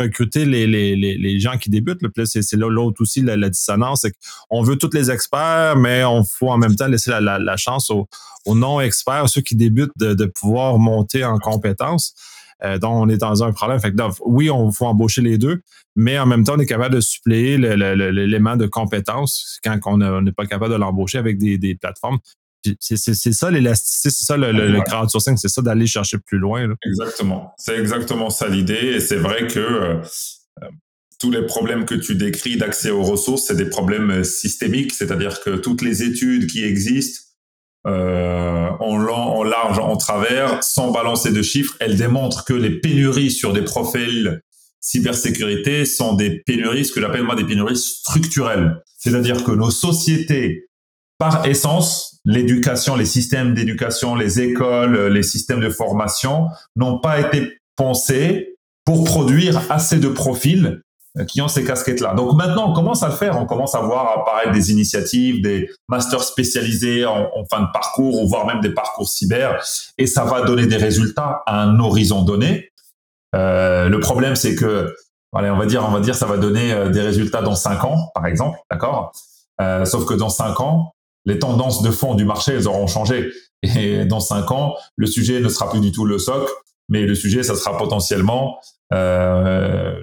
recruter 0.00 0.44
les, 0.44 1.40
gens 1.40 1.56
qui 1.58 1.70
débutent. 1.70 2.02
Là. 2.02 2.08
c'est, 2.24 2.52
là 2.56 2.68
l'autre 2.68 3.00
aussi, 3.00 3.22
la, 3.22 3.48
dissonance. 3.48 4.02
C'est 4.02 4.12
qu'on 4.48 4.62
veut 4.62 4.76
tous 4.76 4.90
les 4.92 5.10
experts, 5.10 5.76
mais 5.76 6.04
on 6.04 6.24
faut 6.24 6.50
en 6.50 6.58
même 6.58 6.76
temps 6.76 6.88
laisser 6.88 7.10
la, 7.20 7.56
chance 7.56 7.90
aux, 7.90 8.08
non-experts, 8.54 9.28
ceux 9.28 9.40
qui 9.40 9.56
débutent, 9.56 9.92
de, 9.96 10.24
pouvoir 10.26 10.78
monter 10.78 11.24
en 11.24 11.38
compétences. 11.38 12.14
Euh, 12.62 12.78
donc, 12.78 12.92
on 12.94 13.08
est 13.08 13.16
dans 13.16 13.42
un 13.42 13.52
problème. 13.52 13.80
Fait 13.80 13.92
que, 13.92 14.02
oui, 14.26 14.50
on 14.50 14.70
faut 14.70 14.86
embaucher 14.86 15.22
les 15.22 15.38
deux, 15.38 15.62
mais 15.96 16.18
en 16.18 16.26
même 16.26 16.44
temps, 16.44 16.54
on 16.56 16.60
est 16.60 16.66
capable 16.66 16.94
de 16.94 17.00
suppléer 17.00 17.56
l'élément 17.56 18.56
de 18.56 18.66
compétence 18.66 19.58
quand 19.64 19.78
on 19.86 20.20
n'est 20.20 20.32
pas 20.32 20.46
capable 20.46 20.74
de 20.74 20.78
l'embaucher 20.78 21.18
avec 21.18 21.38
des 21.38 21.74
plateformes. 21.80 22.18
C'est 22.78 23.32
ça 23.32 23.50
l'élasticité, 23.50 24.10
c'est 24.10 24.24
ça 24.24 24.36
le, 24.36 24.52
le, 24.52 24.80
crowdsourcing, 24.82 25.36
c'est 25.36 25.48
ça 25.48 25.62
d'aller 25.62 25.86
chercher 25.86 26.18
plus 26.18 26.38
loin. 26.38 26.68
Exactement. 26.84 27.54
C'est 27.58 27.78
exactement 27.78 28.30
ça 28.30 28.48
l'idée. 28.48 28.94
Et 28.94 29.00
c'est 29.00 29.16
vrai 29.16 29.46
que 29.46 29.58
euh, 29.58 29.94
euh, 30.62 30.66
tous 31.18 31.30
les 31.30 31.46
problèmes 31.46 31.84
que 31.84 31.94
tu 31.94 32.14
décris 32.14 32.56
d'accès 32.56 32.90
aux 32.90 33.02
ressources, 33.02 33.46
c'est 33.46 33.56
des 33.56 33.68
problèmes 33.68 34.10
euh, 34.10 34.24
systémiques, 34.24 34.92
c'est-à-dire 34.92 35.40
que 35.40 35.50
toutes 35.56 35.82
les 35.82 36.02
études 36.02 36.46
qui 36.46 36.64
existent 36.64 37.20
euh, 37.86 38.68
en, 38.80 39.06
en 39.06 39.42
large, 39.42 39.78
en 39.78 39.96
travers, 39.96 40.62
sans 40.62 40.90
balancer 40.90 41.32
de 41.32 41.42
chiffres, 41.42 41.76
elles 41.80 41.96
démontrent 41.96 42.44
que 42.44 42.52
les 42.52 42.80
pénuries 42.80 43.30
sur 43.30 43.52
des 43.52 43.62
profils 43.62 44.42
cybersécurité 44.80 45.84
sont 45.84 46.14
des 46.14 46.40
pénuries, 46.40 46.86
ce 46.86 46.92
que 46.92 47.00
j'appelle 47.00 47.22
moi 47.22 47.36
des 47.36 47.44
pénuries 47.44 47.76
structurelles. 47.76 48.82
C'est-à-dire 48.96 49.44
que 49.44 49.52
nos 49.52 49.70
sociétés 49.70 50.69
par 51.20 51.46
essence, 51.46 52.18
l'éducation, 52.24 52.96
les 52.96 53.04
systèmes 53.04 53.52
d'éducation, 53.52 54.14
les 54.14 54.40
écoles, 54.40 55.08
les 55.08 55.22
systèmes 55.22 55.60
de 55.60 55.68
formation 55.68 56.48
n'ont 56.76 56.98
pas 56.98 57.20
été 57.20 57.58
pensés 57.76 58.56
pour 58.86 59.04
produire 59.04 59.60
assez 59.70 59.98
de 59.98 60.08
profils 60.08 60.80
qui 61.28 61.42
ont 61.42 61.48
ces 61.48 61.62
casquettes-là. 61.62 62.14
Donc 62.14 62.32
maintenant, 62.34 62.70
on 62.70 62.72
commence 62.72 63.02
à 63.02 63.08
le 63.08 63.14
faire. 63.14 63.36
On 63.38 63.44
commence 63.44 63.74
à 63.74 63.80
voir 63.80 64.18
apparaître 64.18 64.52
des 64.52 64.72
initiatives, 64.72 65.42
des 65.42 65.68
masters 65.88 66.22
spécialisés 66.22 67.04
en, 67.04 67.44
fin 67.50 67.60
de 67.60 67.70
parcours, 67.70 68.22
ou 68.22 68.26
voire 68.26 68.46
même 68.46 68.62
des 68.62 68.72
parcours 68.72 69.08
cyber, 69.08 69.62
et 69.98 70.06
ça 70.06 70.24
va 70.24 70.42
donner 70.42 70.66
des 70.66 70.76
résultats 70.76 71.42
à 71.46 71.60
un 71.60 71.78
horizon 71.80 72.22
donné. 72.22 72.70
Euh, 73.34 73.90
le 73.90 74.00
problème, 74.00 74.36
c'est 74.36 74.54
que, 74.54 74.94
allez, 75.34 75.50
on 75.50 75.58
va 75.58 75.66
dire, 75.66 75.84
on 75.86 75.90
va 75.90 76.00
dire, 76.00 76.14
ça 76.14 76.26
va 76.26 76.38
donner 76.38 76.72
euh, 76.72 76.88
des 76.88 77.02
résultats 77.02 77.42
dans 77.42 77.56
cinq 77.56 77.84
ans, 77.84 78.10
par 78.14 78.24
exemple, 78.24 78.58
d'accord? 78.70 79.12
Euh, 79.60 79.84
sauf 79.84 80.06
que 80.06 80.14
dans 80.14 80.30
cinq 80.30 80.60
ans, 80.60 80.94
les 81.24 81.38
tendances 81.38 81.82
de 81.82 81.90
fond 81.90 82.14
du 82.14 82.24
marché, 82.24 82.52
elles 82.52 82.68
auront 82.68 82.86
changé. 82.86 83.30
Et 83.62 84.04
dans 84.04 84.20
cinq 84.20 84.50
ans, 84.50 84.74
le 84.96 85.06
sujet 85.06 85.40
ne 85.40 85.48
sera 85.48 85.70
plus 85.70 85.80
du 85.80 85.92
tout 85.92 86.04
le 86.04 86.18
SOC, 86.18 86.48
mais 86.88 87.02
le 87.02 87.14
sujet, 87.14 87.42
ça 87.42 87.54
sera 87.54 87.76
potentiellement 87.76 88.58
euh, 88.92 90.02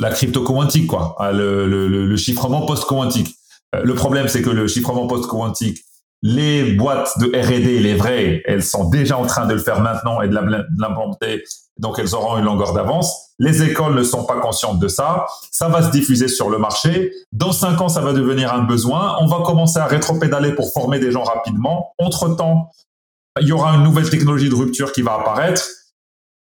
la 0.00 0.10
crypto-quantique, 0.10 0.86
quoi, 0.86 1.14
ah, 1.18 1.32
le 1.32 2.16
chiffrement 2.16 2.66
post-quantique. 2.66 3.34
Euh, 3.74 3.82
le 3.84 3.94
problème, 3.94 4.28
c'est 4.28 4.42
que 4.42 4.50
le 4.50 4.66
chiffrement 4.66 5.06
post-quantique, 5.06 5.84
les 6.22 6.72
boîtes 6.72 7.18
de 7.18 7.26
R&D, 7.26 7.80
les 7.80 7.94
vraies, 7.94 8.42
elles 8.46 8.62
sont 8.62 8.88
déjà 8.88 9.18
en 9.18 9.26
train 9.26 9.46
de 9.46 9.52
le 9.52 9.60
faire 9.60 9.80
maintenant 9.80 10.22
et 10.22 10.28
de 10.28 10.34
l'implanter, 10.34 11.44
donc 11.78 11.98
elles 11.98 12.14
auront 12.14 12.38
une 12.38 12.44
longueur 12.44 12.72
d'avance. 12.72 13.30
Les 13.38 13.62
écoles 13.62 13.94
ne 13.94 14.04
sont 14.04 14.24
pas 14.24 14.38
conscientes 14.40 14.78
de 14.78 14.88
ça. 14.88 15.26
Ça 15.50 15.68
va 15.68 15.82
se 15.82 15.90
diffuser 15.90 16.28
sur 16.28 16.48
le 16.50 16.58
marché. 16.58 17.12
Dans 17.32 17.52
cinq 17.52 17.80
ans, 17.80 17.88
ça 17.88 18.00
va 18.00 18.12
devenir 18.12 18.54
un 18.54 18.62
besoin. 18.62 19.16
On 19.20 19.26
va 19.26 19.40
commencer 19.44 19.78
à 19.78 19.86
rétropédaler 19.86 20.52
pour 20.52 20.72
former 20.72 21.00
des 21.00 21.10
gens 21.10 21.24
rapidement. 21.24 21.92
Entre-temps, 21.98 22.70
il 23.40 23.48
y 23.48 23.52
aura 23.52 23.74
une 23.74 23.82
nouvelle 23.82 24.08
technologie 24.08 24.48
de 24.48 24.54
rupture 24.54 24.92
qui 24.92 25.02
va 25.02 25.14
apparaître. 25.14 25.66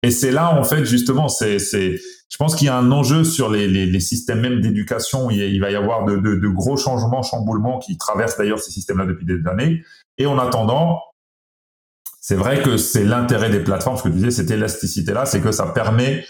Et 0.02 0.10
c'est 0.10 0.32
là, 0.32 0.58
en 0.58 0.64
fait, 0.64 0.84
justement, 0.84 1.28
c'est, 1.28 1.58
c'est, 1.58 2.00
je 2.30 2.36
pense 2.36 2.56
qu'il 2.56 2.66
y 2.66 2.70
a 2.70 2.76
un 2.76 2.90
enjeu 2.90 3.22
sur 3.22 3.50
les, 3.50 3.68
les, 3.68 3.86
les 3.86 4.00
systèmes 4.00 4.40
même 4.40 4.60
d'éducation. 4.60 5.30
Il, 5.30 5.60
va 5.60 5.70
y 5.70 5.76
avoir 5.76 6.04
de, 6.04 6.16
de, 6.16 6.36
de, 6.36 6.48
gros 6.48 6.76
changements, 6.76 7.22
chamboulements 7.22 7.78
qui 7.78 7.98
traversent 7.98 8.38
d'ailleurs 8.38 8.58
ces 8.58 8.72
systèmes-là 8.72 9.06
depuis 9.06 9.26
des 9.26 9.46
années. 9.46 9.82
Et 10.18 10.26
en 10.26 10.38
attendant, 10.38 11.00
c'est 12.30 12.36
vrai 12.36 12.62
que 12.62 12.76
c'est 12.76 13.02
l'intérêt 13.02 13.50
des 13.50 13.58
plateformes, 13.58 13.96
ce 13.96 14.04
que 14.04 14.08
tu 14.08 14.14
disais, 14.14 14.30
cette 14.30 14.52
élasticité-là, 14.52 15.26
c'est 15.26 15.40
que 15.40 15.50
ça 15.50 15.66
permet 15.66 16.24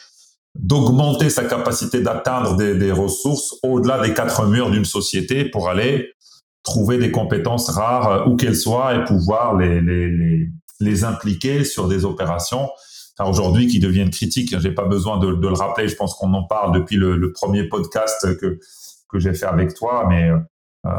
d'augmenter 0.54 1.28
sa 1.28 1.44
capacité 1.44 2.00
d'atteindre 2.00 2.56
des, 2.56 2.90
ressources 2.90 3.56
au-delà 3.62 4.00
des 4.00 4.14
quatre 4.14 4.46
murs 4.46 4.70
d'une 4.70 4.86
société 4.86 5.44
pour 5.44 5.68
aller 5.68 6.14
trouver 6.62 6.96
des 6.96 7.10
compétences 7.10 7.68
rares 7.68 8.10
euh, 8.10 8.24
où 8.30 8.36
qu'elles 8.36 8.56
soient 8.56 8.94
et 8.94 9.04
pouvoir 9.04 9.58
les, 9.58 11.04
impliquer 11.04 11.64
sur 11.64 11.86
des 11.86 12.06
opérations 12.06 12.70
aujourd'hui 13.18 13.66
qui 13.66 13.78
deviennent 13.78 14.08
critiques. 14.08 14.58
J'ai 14.58 14.72
pas 14.72 14.86
besoin 14.86 15.18
de, 15.18 15.28
le 15.28 15.52
rappeler. 15.52 15.86
Je 15.86 15.96
pense 15.96 16.14
qu'on 16.14 16.32
en 16.32 16.44
parle 16.44 16.72
depuis 16.72 16.96
le, 16.96 17.18
le, 17.18 17.30
premier 17.30 17.64
podcast 17.64 18.38
que 18.38 18.58
que 19.10 19.18
j'ai 19.18 19.34
fait 19.34 19.46
avec 19.46 19.74
toi, 19.74 20.06
mais 20.08 20.30
euh, 20.86 20.90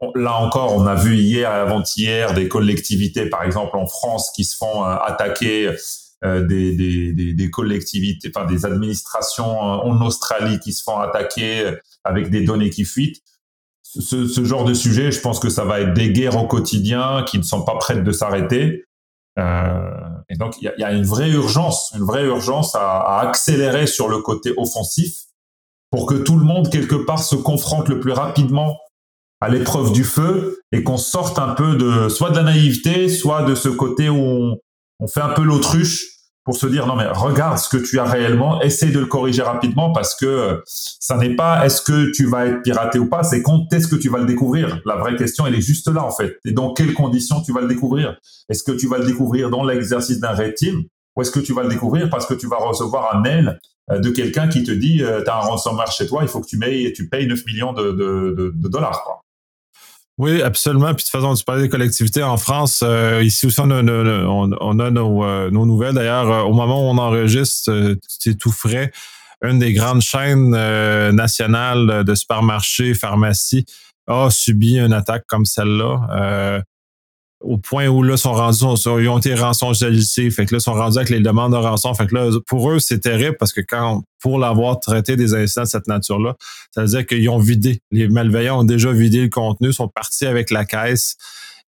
on, 0.00 0.12
là 0.14 0.36
encore, 0.36 0.74
on 0.74 0.86
a 0.86 0.94
vu 0.94 1.16
hier 1.16 1.50
et 1.50 1.54
avant-hier 1.54 2.32
des 2.32 2.48
collectivités, 2.48 3.26
par 3.26 3.42
exemple 3.42 3.76
en 3.76 3.86
France, 3.86 4.30
qui 4.34 4.44
se 4.44 4.56
font 4.56 4.84
euh, 4.84 4.96
attaquer 4.96 5.74
euh, 6.24 6.42
des, 6.46 6.74
des, 6.74 7.12
des, 7.12 7.34
des, 7.34 7.50
collectivités, 7.50 8.30
enfin 8.34 8.46
des 8.46 8.64
administrations 8.64 9.58
en 9.58 10.00
Australie 10.02 10.58
qui 10.58 10.72
se 10.72 10.82
font 10.82 10.98
attaquer 10.98 11.74
avec 12.04 12.30
des 12.30 12.44
données 12.44 12.70
qui 12.70 12.84
fuitent. 12.84 13.22
Ce, 13.82 14.26
ce, 14.28 14.44
genre 14.44 14.64
de 14.64 14.72
sujet, 14.72 15.10
je 15.10 15.20
pense 15.20 15.40
que 15.40 15.48
ça 15.48 15.64
va 15.64 15.80
être 15.80 15.94
des 15.94 16.12
guerres 16.12 16.36
au 16.36 16.46
quotidien 16.46 17.24
qui 17.26 17.38
ne 17.38 17.42
sont 17.42 17.64
pas 17.64 17.76
prêtes 17.76 18.04
de 18.04 18.12
s'arrêter. 18.12 18.84
Euh, 19.38 19.90
et 20.28 20.36
donc, 20.36 20.60
il 20.60 20.64
y 20.64 20.68
a, 20.68 20.78
y 20.78 20.84
a, 20.84 20.92
une 20.92 21.04
vraie 21.04 21.30
urgence, 21.30 21.92
une 21.96 22.04
vraie 22.04 22.24
urgence 22.24 22.74
à, 22.74 23.00
à, 23.00 23.28
accélérer 23.28 23.86
sur 23.86 24.08
le 24.08 24.18
côté 24.18 24.52
offensif 24.56 25.24
pour 25.90 26.06
que 26.06 26.14
tout 26.14 26.38
le 26.38 26.44
monde, 26.44 26.70
quelque 26.70 26.94
part, 26.94 27.18
se 27.18 27.34
confronte 27.34 27.88
le 27.88 27.98
plus 28.00 28.12
rapidement 28.12 28.78
à 29.40 29.48
l'épreuve 29.48 29.92
du 29.92 30.04
feu 30.04 30.60
et 30.72 30.82
qu'on 30.82 30.98
sorte 30.98 31.38
un 31.38 31.54
peu 31.54 31.76
de, 31.76 32.08
soit 32.08 32.30
de 32.30 32.36
la 32.36 32.42
naïveté, 32.42 33.08
soit 33.08 33.42
de 33.42 33.54
ce 33.54 33.68
côté 33.68 34.08
où 34.08 34.18
on, 34.18 34.56
on 35.00 35.06
fait 35.06 35.22
un 35.22 35.30
peu 35.30 35.42
l'autruche 35.42 36.06
pour 36.44 36.56
se 36.56 36.66
dire 36.66 36.86
non 36.86 36.96
mais 36.96 37.06
regarde 37.06 37.58
ce 37.58 37.68
que 37.68 37.76
tu 37.76 37.98
as 37.98 38.04
réellement, 38.04 38.60
essaie 38.62 38.90
de 38.90 38.98
le 38.98 39.06
corriger 39.06 39.42
rapidement 39.42 39.92
parce 39.92 40.14
que 40.14 40.62
ça 40.66 41.16
n'est 41.16 41.36
pas 41.36 41.64
est-ce 41.66 41.82
que 41.82 42.10
tu 42.12 42.26
vas 42.26 42.46
être 42.46 42.62
piraté 42.62 42.98
ou 42.98 43.08
pas, 43.08 43.22
c'est 43.22 43.42
quand 43.42 43.72
est-ce 43.72 43.88
que 43.88 43.96
tu 43.96 44.08
vas 44.08 44.18
le 44.18 44.26
découvrir? 44.26 44.80
La 44.86 44.96
vraie 44.96 45.16
question 45.16 45.46
elle 45.46 45.54
est 45.54 45.60
juste 45.60 45.88
là 45.88 46.04
en 46.04 46.10
fait. 46.10 46.38
Et 46.44 46.52
dans 46.52 46.72
quelles 46.72 46.94
conditions 46.94 47.42
tu 47.42 47.52
vas 47.52 47.60
le 47.60 47.68
découvrir? 47.68 48.16
Est-ce 48.48 48.62
que 48.62 48.72
tu 48.72 48.88
vas 48.88 48.98
le 48.98 49.06
découvrir 49.06 49.50
dans 49.50 49.64
l'exercice 49.64 50.18
d'un 50.18 50.32
red 50.32 50.54
team 50.54 50.82
ou 51.16 51.22
est-ce 51.22 51.30
que 51.30 51.40
tu 51.40 51.52
vas 51.52 51.62
le 51.62 51.68
découvrir 51.68 52.08
parce 52.08 52.26
que 52.26 52.34
tu 52.34 52.46
vas 52.46 52.56
recevoir 52.56 53.14
un 53.14 53.20
mail 53.20 53.58
euh, 53.90 53.98
de 53.98 54.10
quelqu'un 54.10 54.48
qui 54.48 54.62
te 54.62 54.70
dit 54.70 55.02
euh, 55.02 55.22
tu 55.22 55.30
as 55.30 55.36
un 55.36 55.40
ransomware 55.40 55.92
chez 55.92 56.06
toi, 56.06 56.22
il 56.22 56.28
faut 56.28 56.40
que 56.40 56.46
tu 56.46 56.58
payes 56.58 56.92
tu 56.92 57.08
payes 57.08 57.26
9 57.26 57.44
millions 57.46 57.72
de, 57.72 57.92
de, 57.92 58.34
de, 58.36 58.52
de 58.54 58.68
dollars 58.68 59.02
quoi. 59.04 59.22
Oui, 60.20 60.42
absolument. 60.42 60.88
Puis 60.88 60.96
de 60.96 61.00
toute 61.00 61.08
façon, 61.08 61.34
tu 61.34 61.42
parlais 61.44 61.62
des 61.62 61.70
collectivités 61.70 62.22
en 62.22 62.36
France. 62.36 62.82
Euh, 62.84 63.22
ici 63.24 63.46
aussi, 63.46 63.58
on 63.58 63.70
a, 63.70 63.82
on, 63.82 64.78
a 64.78 64.90
nos, 64.90 65.24
euh, 65.24 65.50
nos, 65.50 65.64
nouvelles. 65.64 65.94
D'ailleurs, 65.94 66.30
euh, 66.30 66.42
au 66.42 66.52
moment 66.52 66.86
où 66.86 66.90
on 66.92 66.98
enregistre, 66.98 67.96
c'est 68.06 68.36
tout 68.36 68.52
frais. 68.52 68.92
Une 69.42 69.58
des 69.58 69.72
grandes 69.72 70.02
chaînes 70.02 70.50
nationales 71.12 72.04
de 72.04 72.14
supermarchés, 72.14 72.92
pharmacies, 72.92 73.64
a 74.06 74.28
subi 74.28 74.78
une 74.78 74.92
attaque 74.92 75.24
comme 75.26 75.46
celle-là. 75.46 76.64
Au 77.40 77.56
point 77.56 77.88
où 77.88 78.02
là 78.02 78.16
sont 78.16 78.32
rendus, 78.32 78.64
ils 78.84 79.08
ont 79.08 79.18
été 79.18 79.34
rançongalisés, 79.34 80.30
fait 80.30 80.46
que 80.46 80.54
là 80.54 80.60
sont 80.60 80.74
rendus 80.74 80.98
avec 80.98 81.10
les 81.10 81.20
demandes 81.20 81.52
de 81.52 81.56
rançon, 81.56 81.94
fait 81.94 82.06
que 82.06 82.14
là 82.14 82.30
pour 82.46 82.70
eux 82.70 82.78
c'est 82.78 83.00
terrible 83.00 83.36
parce 83.38 83.52
que 83.52 83.62
quand 83.66 84.02
pour 84.20 84.38
l'avoir 84.38 84.78
traité 84.80 85.16
des 85.16 85.34
incidents 85.34 85.62
de 85.62 85.68
cette 85.68 85.86
nature-là, 85.88 86.36
ça 86.74 86.82
veut 86.82 86.88
dire 86.88 87.06
qu'ils 87.06 87.28
ont 87.30 87.38
vidé, 87.38 87.80
les 87.90 88.08
malveillants 88.08 88.60
ont 88.60 88.64
déjà 88.64 88.92
vidé 88.92 89.22
le 89.22 89.28
contenu, 89.30 89.72
sont 89.72 89.88
partis 89.88 90.26
avec 90.26 90.50
la 90.50 90.64
caisse 90.64 91.16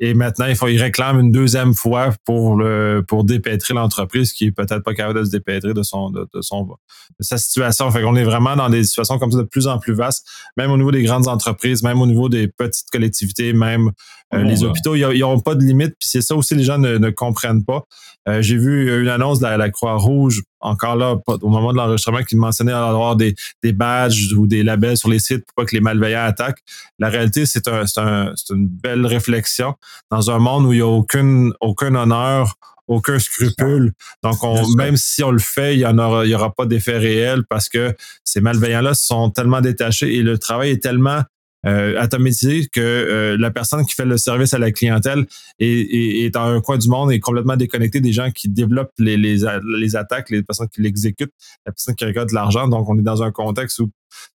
et 0.01 0.15
maintenant, 0.15 0.47
il 0.47 0.57
faut, 0.57 0.69
il 0.69 0.81
réclame 0.81 1.19
une 1.21 1.33
deuxième 1.33 1.75
fois 1.75 2.11
pour 2.25 2.57
le, 2.57 3.05
pour 3.07 3.25
dépêtrer 3.25 3.75
l'entreprise 3.75 4.33
qui 4.33 4.47
est 4.47 4.53
peut-être 4.53 4.83
pas 4.83 4.95
capable 4.95 5.21
de 5.21 5.25
se 5.25 5.31
dépêtrer 5.31 5.75
de 5.75 5.83
son, 5.83 6.11
de, 6.11 6.27
son, 6.41 6.65
de 6.65 7.25
sa 7.25 7.39
situation. 7.39 7.91
Fait 7.91 8.03
qu'on 8.03 8.17
est 8.17 8.25
vraiment 8.25 8.57
dans 8.57 8.71
des 8.71 8.85
situations 8.85 9.19
comme 9.19 9.33
ça 9.33 9.39
de 9.39 9.43
plus 9.45 9.67
en 9.67 9.79
plus 9.79 9.95
vastes, 9.95 10.27
même 10.57 10.71
au 10.71 10.77
niveau 10.77 10.91
des 10.91 11.03
grandes 11.03 11.29
entreprises, 11.29 11.83
même 11.83 12.01
au 12.01 12.07
niveau 12.07 12.29
des 12.29 12.49
petites 12.49 12.89
collectivités, 12.91 13.53
même 13.53 13.91
euh, 14.35 14.43
les 14.43 14.65
hôpitaux, 14.65 14.95
ils 14.95 15.21
n'ont 15.21 15.41
pas 15.41 15.55
de 15.55 15.63
limite. 15.63 15.95
Puis 15.99 16.09
c'est 16.09 16.23
ça 16.23 16.35
aussi, 16.35 16.55
les 16.55 16.65
gens 16.65 16.79
ne, 16.79 16.97
ne 16.97 17.11
comprennent 17.11 17.65
pas. 17.65 17.85
Euh, 18.29 18.41
j'ai 18.41 18.57
vu 18.57 19.01
une 19.03 19.09
annonce 19.09 19.41
de 19.41 19.47
la, 19.47 19.71
Croix-Rouge, 19.71 20.43
encore 20.63 20.97
là, 20.97 21.17
au 21.27 21.49
moment 21.49 21.73
de 21.73 21.77
l'enregistrement, 21.77 22.23
qui 22.23 22.37
mentionnait 22.37 22.73
avoir 22.73 23.17
des, 23.17 23.35
des 23.63 23.73
badges 23.73 24.33
ou 24.35 24.47
des 24.47 24.63
labels 24.63 24.97
sur 24.97 25.09
les 25.09 25.19
sites 25.19 25.45
pour 25.45 25.55
pas 25.55 25.65
que 25.65 25.75
les 25.75 25.81
malveillants 25.81 26.25
attaquent. 26.25 26.63
La 26.99 27.09
réalité, 27.09 27.47
c'est 27.47 27.69
un, 27.69 27.85
un, 27.97 28.33
une 28.51 28.69
belle 28.69 29.07
réflexion 29.07 29.75
dans 30.11 30.31
un 30.31 30.39
monde 30.39 30.67
où 30.67 30.73
il 30.73 30.77
n'y 30.77 30.83
a 30.83 30.87
aucune, 30.87 31.53
aucun 31.61 31.95
honneur, 31.95 32.55
aucun 32.87 33.19
scrupule. 33.19 33.93
Donc, 34.23 34.43
on, 34.43 34.69
même 34.77 34.97
si 34.97 35.23
on 35.23 35.31
le 35.31 35.39
fait, 35.39 35.77
il 35.77 35.79
n'y 35.79 36.01
aura, 36.01 36.27
y 36.27 36.35
aura 36.35 36.53
pas 36.53 36.67
d'effet 36.67 36.99
réel 36.99 37.43
parce 37.49 37.69
que 37.69 37.95
ces 38.25 38.41
malveillants-là 38.41 38.95
sont 38.95 39.31
tellement 39.31 39.61
détachés 39.61 40.15
et 40.15 40.23
le 40.23 40.39
travail 40.39 40.71
est 40.71 40.83
tellement 40.83 41.23
euh, 41.67 42.01
atomisé 42.01 42.67
que 42.73 42.81
euh, 42.81 43.37
la 43.39 43.51
personne 43.51 43.85
qui 43.87 43.95
fait 43.95 44.05
le 44.05 44.17
service 44.17 44.53
à 44.55 44.59
la 44.59 44.73
clientèle 44.73 45.27
est, 45.59 45.67
est, 45.67 46.25
est, 46.25 46.31
dans 46.31 46.45
un 46.45 46.61
coin 46.61 46.77
du 46.77 46.89
monde 46.89 47.13
et 47.13 47.21
complètement 47.21 47.57
déconnectée 47.57 48.01
des 48.01 48.13
gens 48.13 48.31
qui 48.31 48.49
développent 48.49 48.93
les, 48.99 49.17
les, 49.17 49.39
les 49.79 49.97
attaques, 49.97 50.31
les 50.31 50.43
personnes 50.43 50.69
qui 50.69 50.83
l'exécutent, 50.83 51.33
la 51.67 51.73
personne 51.73 51.95
qui 51.95 52.05
récolte 52.05 52.33
l'argent. 52.33 52.69
Donc, 52.69 52.89
on 52.89 52.99
est 52.99 53.03
dans 53.03 53.23
un 53.23 53.31
contexte 53.31 53.79
où 53.79 53.91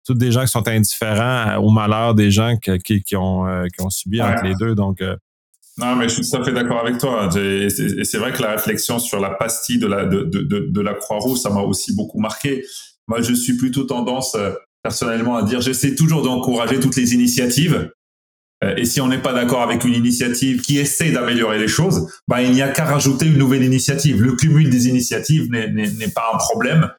tous 0.05 0.13
des 0.13 0.31
gens 0.31 0.41
qui 0.41 0.47
sont 0.47 0.67
indifférents 0.67 1.57
au 1.57 1.69
malheur 1.69 2.15
des 2.15 2.31
gens 2.31 2.55
qui, 2.57 3.03
qui, 3.03 3.15
ont, 3.15 3.47
euh, 3.47 3.65
qui 3.65 3.83
ont 3.83 3.89
subi 3.89 4.21
entre 4.21 4.43
les 4.43 4.55
deux. 4.55 4.73
Donc, 4.73 5.01
non, 5.77 5.95
mais 5.95 6.09
je 6.09 6.15
suis 6.15 6.29
tout 6.29 6.37
à 6.37 6.43
fait 6.43 6.51
d'accord 6.51 6.79
avec 6.79 6.97
toi. 6.97 7.29
Et 7.37 7.69
c'est 7.69 8.17
vrai 8.17 8.31
que 8.33 8.41
la 8.41 8.51
réflexion 8.51 8.97
sur 8.97 9.19
la 9.19 9.29
pastille 9.31 9.77
de 9.77 9.85
la, 9.85 10.05
de, 10.05 10.23
de, 10.23 10.41
de, 10.41 10.81
la 10.81 10.95
Croix-Rouge, 10.95 11.37
ça 11.37 11.51
m'a 11.51 11.61
aussi 11.61 11.95
beaucoup 11.95 12.19
marqué. 12.19 12.63
Moi, 13.07 13.21
je 13.21 13.33
suis 13.33 13.57
plutôt 13.57 13.83
tendance 13.83 14.33
euh, 14.35 14.51
personnellement 14.87 15.35
à 15.35 15.43
dire, 15.43 15.59
j'essaie 15.59 15.95
toujours 15.95 16.21
d'encourager 16.21 16.79
toutes 16.79 16.95
les 16.95 17.13
initiatives. 17.13 17.91
Euh, 18.63 18.73
et 18.77 18.85
si 18.85 19.01
on 19.01 19.09
n'est 19.09 19.21
pas 19.21 19.33
d'accord 19.33 19.61
avec 19.61 19.83
une 19.83 19.93
initiative 19.93 20.61
qui 20.61 20.77
essaie 20.77 21.11
d'améliorer 21.11 21.59
les 21.59 21.67
choses, 21.67 22.09
bah, 22.29 22.41
il 22.41 22.51
n'y 22.51 22.61
a 22.61 22.69
qu'à 22.69 22.85
rajouter 22.85 23.25
une 23.25 23.37
nouvelle 23.37 23.65
initiative. 23.65 24.23
Le 24.23 24.37
cumul 24.37 24.69
des 24.69 24.87
initiatives 24.87 25.51
n'est 25.51 26.07
pas 26.07 26.31
un 26.33 26.37
problème. 26.37 26.89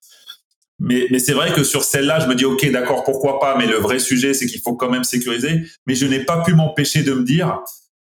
Mais, 0.78 1.06
mais 1.10 1.18
c'est 1.18 1.32
vrai 1.32 1.50
que 1.54 1.64
sur 1.64 1.82
celle-là, 1.82 2.20
je 2.20 2.26
me 2.26 2.34
dis, 2.34 2.44
OK, 2.44 2.70
d'accord, 2.70 3.04
pourquoi 3.04 3.40
pas, 3.40 3.56
mais 3.56 3.66
le 3.66 3.76
vrai 3.76 3.98
sujet, 3.98 4.34
c'est 4.34 4.44
qu'il 4.44 4.60
faut 4.60 4.76
quand 4.76 4.90
même 4.90 5.04
sécuriser. 5.04 5.62
Mais 5.86 5.94
je 5.94 6.04
n'ai 6.04 6.20
pas 6.20 6.42
pu 6.42 6.52
m'empêcher 6.52 7.02
de 7.02 7.14
me 7.14 7.24
dire, 7.24 7.58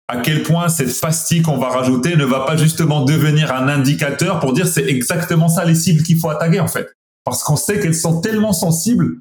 à 0.09 0.17
quel 0.23 0.43
point 0.43 0.71
cette 0.71 0.99
pastille 0.99 1.43
qu'on 1.43 1.59
va 1.59 1.69
rajouter 1.69 2.17
ne 2.17 2.25
va 2.25 2.47
pas 2.47 2.57
justement 2.57 3.05
devenir 3.05 3.55
un 3.55 3.69
indicateur 3.69 4.41
pour 4.41 4.55
dire 4.55 4.67
c'est 4.67 4.87
exactement 4.87 5.51
ça 5.51 5.67
les 5.67 5.75
cibles 5.75 6.03
qu'il 6.03 6.19
faut 6.19 6.31
attaquer 6.31 6.61
en 6.61 6.69
fait. 6.69 6.89
Parce 7.25 7.43
qu'on 7.43 7.57
sait 7.57 7.79
qu'elles 7.79 7.95
sont 7.95 8.23
tellement 8.23 8.55
sensibles 8.55 9.19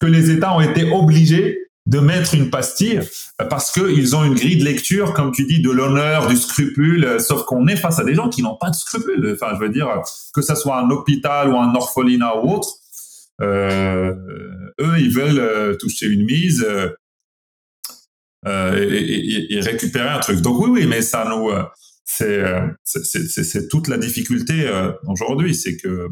que 0.00 0.06
les 0.06 0.30
États 0.30 0.54
ont 0.54 0.60
été 0.60 0.90
obligés 0.90 1.66
de 1.86 2.00
mettre 2.00 2.34
une 2.34 2.50
pastille 2.50 3.00
parce 3.48 3.70
qu'ils 3.70 4.16
ont 4.16 4.24
une 4.24 4.34
grille 4.34 4.58
de 4.58 4.64
lecture, 4.64 5.14
comme 5.14 5.30
tu 5.30 5.44
dis, 5.44 5.60
de 5.60 5.70
l'honneur, 5.70 6.26
du 6.26 6.36
scrupule, 6.36 7.20
sauf 7.20 7.44
qu'on 7.44 7.68
est 7.68 7.76
face 7.76 7.98
à 8.00 8.04
des 8.04 8.14
gens 8.14 8.28
qui 8.28 8.42
n'ont 8.42 8.56
pas 8.56 8.70
de 8.70 8.74
scrupules. 8.74 9.36
Enfin, 9.40 9.54
je 9.54 9.60
veux 9.60 9.68
dire, 9.68 10.02
que 10.34 10.42
ça 10.42 10.56
soit 10.56 10.78
un 10.78 10.90
hôpital 10.90 11.48
ou 11.48 11.56
un 11.56 11.74
orphelinat 11.74 12.38
ou 12.42 12.54
autre, 12.54 12.68
euh, 13.42 14.14
eux, 14.80 14.98
ils 14.98 15.12
veulent 15.12 15.38
euh, 15.38 15.76
toucher 15.76 16.06
une 16.06 16.24
mise, 16.24 16.66
euh, 18.46 18.88
et, 18.90 19.60
récupérer 19.60 20.08
un 20.08 20.20
truc. 20.20 20.40
Donc 20.40 20.60
oui, 20.60 20.70
oui, 20.70 20.86
mais 20.86 21.02
ça 21.02 21.24
nous, 21.28 21.50
c'est 22.04 23.68
toute 23.68 23.88
la 23.88 23.98
difficulté 23.98 24.70
aujourd'hui, 25.06 25.54
c'est 25.54 25.76
que 25.76 26.08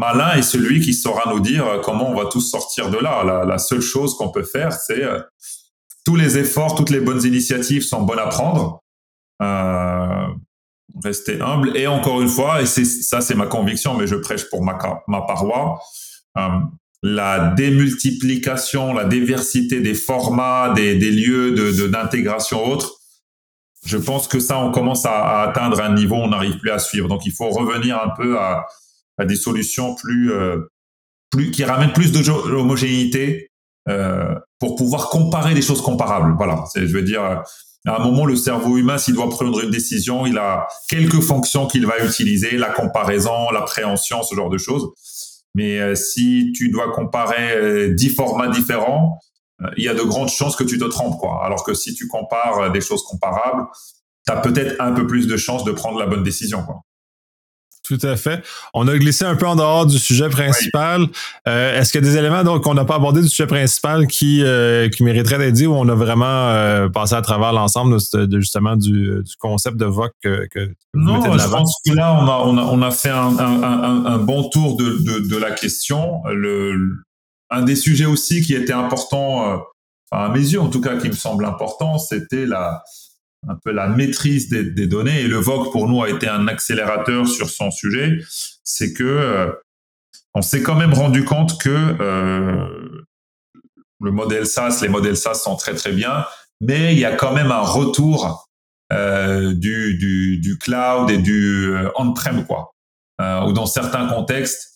malin 0.00 0.32
est 0.32 0.42
celui 0.42 0.80
qui 0.80 0.94
saura 0.94 1.30
nous 1.30 1.40
dire 1.40 1.80
comment 1.84 2.10
on 2.10 2.14
va 2.14 2.26
tous 2.26 2.40
sortir 2.40 2.90
de 2.90 2.96
là. 2.96 3.44
La, 3.44 3.58
seule 3.58 3.82
chose 3.82 4.16
qu'on 4.16 4.30
peut 4.30 4.42
faire, 4.42 4.72
c'est 4.72 5.02
tous 6.04 6.16
les 6.16 6.38
efforts, 6.38 6.74
toutes 6.74 6.90
les 6.90 7.00
bonnes 7.00 7.22
initiatives 7.24 7.82
sont 7.82 8.02
bonnes 8.02 8.18
à 8.18 8.26
prendre. 8.26 8.80
Euh, 9.42 10.26
rester 11.04 11.40
humble 11.40 11.76
et 11.76 11.86
encore 11.86 12.20
une 12.20 12.28
fois, 12.28 12.60
et 12.60 12.66
ça, 12.66 13.20
c'est 13.20 13.34
ma 13.34 13.46
conviction, 13.46 13.96
mais 13.96 14.06
je 14.06 14.16
prêche 14.16 14.48
pour 14.50 14.64
ma, 14.64 14.76
ma 15.06 15.22
paroisse. 15.22 15.78
Euh, 16.36 16.48
la 17.02 17.54
démultiplication, 17.54 18.92
la 18.92 19.04
diversité 19.04 19.80
des 19.80 19.94
formats, 19.94 20.74
des, 20.74 20.94
lieux 20.94 21.52
de, 21.52 21.86
d'intégration 21.86 22.66
autres, 22.66 22.96
je 23.86 23.96
pense 23.96 24.28
que 24.28 24.40
ça, 24.40 24.58
on 24.58 24.70
commence 24.72 25.06
à, 25.06 25.42
atteindre 25.42 25.80
un 25.80 25.94
niveau 25.94 26.16
où 26.16 26.22
on 26.22 26.28
n'arrive 26.28 26.58
plus 26.58 26.70
à 26.70 26.78
suivre. 26.78 27.08
Donc, 27.08 27.24
il 27.24 27.32
faut 27.32 27.48
revenir 27.48 27.96
un 28.02 28.10
peu 28.10 28.38
à, 28.38 28.66
à 29.20 29.26
des 29.26 29.36
solutions 29.36 29.94
plus, 29.94 30.32
euh, 30.32 30.58
plus 31.30 31.50
qui 31.50 31.62
ramènent 31.62 31.92
plus 31.92 32.10
d'homogénéité 32.10 33.50
euh, 33.88 34.34
pour 34.58 34.76
pouvoir 34.76 35.10
comparer 35.10 35.54
des 35.54 35.62
choses 35.62 35.82
comparables. 35.82 36.34
Voilà, 36.36 36.64
je 36.74 36.86
veux 36.86 37.02
dire, 37.02 37.22
à 37.22 37.44
un 37.86 37.98
moment, 37.98 38.24
le 38.24 38.34
cerveau 38.34 38.78
humain, 38.78 38.96
s'il 38.96 39.14
doit 39.14 39.28
prendre 39.28 39.62
une 39.62 39.70
décision, 39.70 40.26
il 40.26 40.38
a 40.38 40.66
quelques 40.88 41.20
fonctions 41.20 41.66
qu'il 41.66 41.86
va 41.86 42.02
utiliser, 42.02 42.56
la 42.56 42.70
comparaison, 42.70 43.50
l'appréhension, 43.52 44.22
ce 44.22 44.34
genre 44.34 44.50
de 44.50 44.58
choses. 44.58 44.88
Mais 45.54 45.78
euh, 45.78 45.94
si 45.94 46.52
tu 46.56 46.70
dois 46.70 46.92
comparer 46.92 47.90
dix 47.94 48.10
formats 48.10 48.48
différents, 48.48 49.18
il 49.76 49.84
y 49.84 49.88
a 49.88 49.94
de 49.94 50.02
grandes 50.02 50.30
chances 50.30 50.56
que 50.56 50.64
tu 50.64 50.78
te 50.78 50.84
trompes. 50.84 51.18
Quoi. 51.18 51.44
Alors 51.44 51.64
que 51.64 51.74
si 51.74 51.94
tu 51.94 52.08
compares 52.08 52.72
des 52.72 52.80
choses 52.80 53.02
comparables, 53.02 53.66
tu 54.26 54.32
as 54.32 54.36
peut-être 54.36 54.80
un 54.80 54.92
peu 54.92 55.06
plus 55.06 55.26
de 55.26 55.36
chances 55.36 55.64
de 55.64 55.72
prendre 55.72 55.98
la 55.98 56.06
bonne 56.06 56.22
décision. 56.22 56.62
Quoi. 56.64 56.80
Tout 57.90 58.06
à 58.06 58.14
fait. 58.14 58.44
On 58.72 58.86
a 58.86 58.96
glissé 58.96 59.24
un 59.24 59.34
peu 59.34 59.48
en 59.48 59.56
dehors 59.56 59.84
du 59.84 59.98
sujet 59.98 60.28
principal. 60.28 61.08
Euh, 61.48 61.76
est-ce 61.76 61.90
qu'il 61.90 62.00
y 62.00 62.06
a 62.06 62.08
des 62.08 62.16
éléments 62.16 62.44
donc 62.44 62.62
qu'on 62.62 62.74
n'a 62.74 62.84
pas 62.84 62.94
abordé 62.94 63.20
du 63.20 63.28
sujet 63.28 63.48
principal 63.48 64.06
qui, 64.06 64.44
euh, 64.44 64.88
qui 64.88 65.02
mériteraient 65.02 65.38
d'être 65.38 65.54
dit 65.54 65.66
ou 65.66 65.74
on 65.74 65.88
a 65.88 65.94
vraiment 65.96 66.24
euh, 66.50 66.88
passé 66.88 67.16
à 67.16 67.22
travers 67.22 67.52
l'ensemble 67.52 67.96
de, 68.12 68.38
justement 68.38 68.76
du, 68.76 69.24
concept 69.40 69.76
de 69.76 69.86
VOC 69.86 70.12
que, 70.22 70.46
que 70.52 70.72
Non, 70.94 71.20
je 71.36 71.48
pense 71.48 71.80
que 71.84 71.92
là, 71.92 72.12
on 72.12 72.28
a, 72.28 72.42
on 72.46 72.58
a, 72.58 72.62
on 72.62 72.80
a 72.80 72.92
fait 72.92 73.10
un, 73.10 73.36
un, 73.36 74.06
un, 74.06 74.18
bon 74.18 74.48
tour 74.50 74.76
de, 74.76 74.98
de, 75.02 75.28
de, 75.28 75.36
la 75.36 75.50
question. 75.50 76.22
Le, 76.26 76.92
un 77.50 77.62
des 77.62 77.74
sujets 77.74 78.06
aussi 78.06 78.40
qui 78.40 78.54
était 78.54 78.72
important, 78.72 79.64
à 80.12 80.28
mes 80.28 80.38
yeux 80.38 80.60
en 80.60 80.68
tout 80.68 80.80
cas, 80.80 80.96
qui 80.96 81.08
me 81.08 81.14
semble 81.14 81.44
important, 81.44 81.98
c'était 81.98 82.46
la 82.46 82.84
un 83.48 83.56
peu 83.64 83.72
la 83.72 83.88
maîtrise 83.88 84.48
des, 84.48 84.64
des, 84.64 84.86
données. 84.86 85.22
Et 85.22 85.28
le 85.28 85.36
Vogue, 85.36 85.72
pour 85.72 85.88
nous, 85.88 86.02
a 86.02 86.10
été 86.10 86.28
un 86.28 86.46
accélérateur 86.48 87.26
sur 87.26 87.48
son 87.48 87.70
sujet. 87.70 88.18
C'est 88.64 88.92
que 88.92 89.04
euh, 89.04 89.50
on 90.34 90.42
s'est 90.42 90.62
quand 90.62 90.76
même 90.76 90.92
rendu 90.92 91.24
compte 91.24 91.60
que 91.60 91.70
euh, 91.70 93.04
le 94.00 94.10
modèle 94.10 94.46
SaaS, 94.46 94.80
les 94.82 94.88
modèles 94.88 95.16
SaaS 95.16 95.34
sont 95.34 95.56
très 95.56 95.74
très 95.74 95.92
bien, 95.92 96.24
mais 96.60 96.92
il 96.92 96.98
y 96.98 97.04
a 97.04 97.14
quand 97.14 97.32
même 97.32 97.50
un 97.50 97.60
retour 97.60 98.48
euh, 98.92 99.54
du, 99.54 99.96
du, 99.98 100.38
du, 100.38 100.58
cloud 100.58 101.10
et 101.10 101.18
du 101.18 101.72
euh, 101.72 101.90
on-prem, 101.94 102.44
quoi. 102.44 102.72
Euh, 103.20 103.46
ou 103.46 103.52
dans 103.52 103.66
certains 103.66 104.08
contextes, 104.08 104.66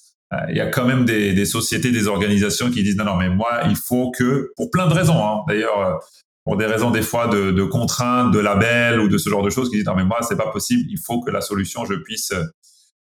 il 0.49 0.57
y 0.57 0.61
a 0.61 0.67
quand 0.67 0.85
même 0.85 1.05
des, 1.05 1.33
des, 1.33 1.45
sociétés, 1.45 1.93
des 1.93 2.09
organisations 2.09 2.69
qui 2.71 2.83
disent 2.83 2.97
non, 2.97 3.05
non, 3.05 3.17
mais 3.17 3.29
moi, 3.29 3.63
il 3.69 3.77
faut 3.77 4.11
que, 4.11 4.53
pour 4.57 4.71
plein 4.71 4.89
de 4.89 4.93
raisons, 4.93 5.25
hein, 5.25 5.45
d'ailleurs, 5.47 6.01
pour 6.45 6.57
des 6.57 6.67
raisons 6.67 6.91
des 6.91 7.03
fois 7.03 7.27
de, 7.27 7.51
de, 7.51 7.65
contraintes, 7.65 8.33
de 8.33 8.39
labels 8.39 9.01
ou 9.01 9.09
de 9.09 9.19
ce 9.19 9.31
genre 9.31 9.43
de 9.43 9.51
choses, 9.51 9.71
qui 9.71 9.77
disent 9.77 9.87
non 9.87 9.97
mais 9.97 10.05
moi 10.05 10.19
c'est 10.23 10.37
pas 10.37 10.51
possible, 10.51 10.85
il 10.91 10.99
faut 10.99 11.21
que 11.21 11.31
la 11.31 11.41
solution 11.41 11.85
je 11.85 11.95
puisse 11.95 12.33
euh, 12.33 12.45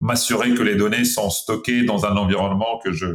m'assurer 0.00 0.54
que 0.54 0.62
les 0.62 0.76
données 0.76 1.04
sont 1.04 1.30
stockées 1.30 1.84
dans 1.84 2.06
un 2.06 2.16
environnement 2.16 2.78
que 2.84 2.92
je 2.92 3.06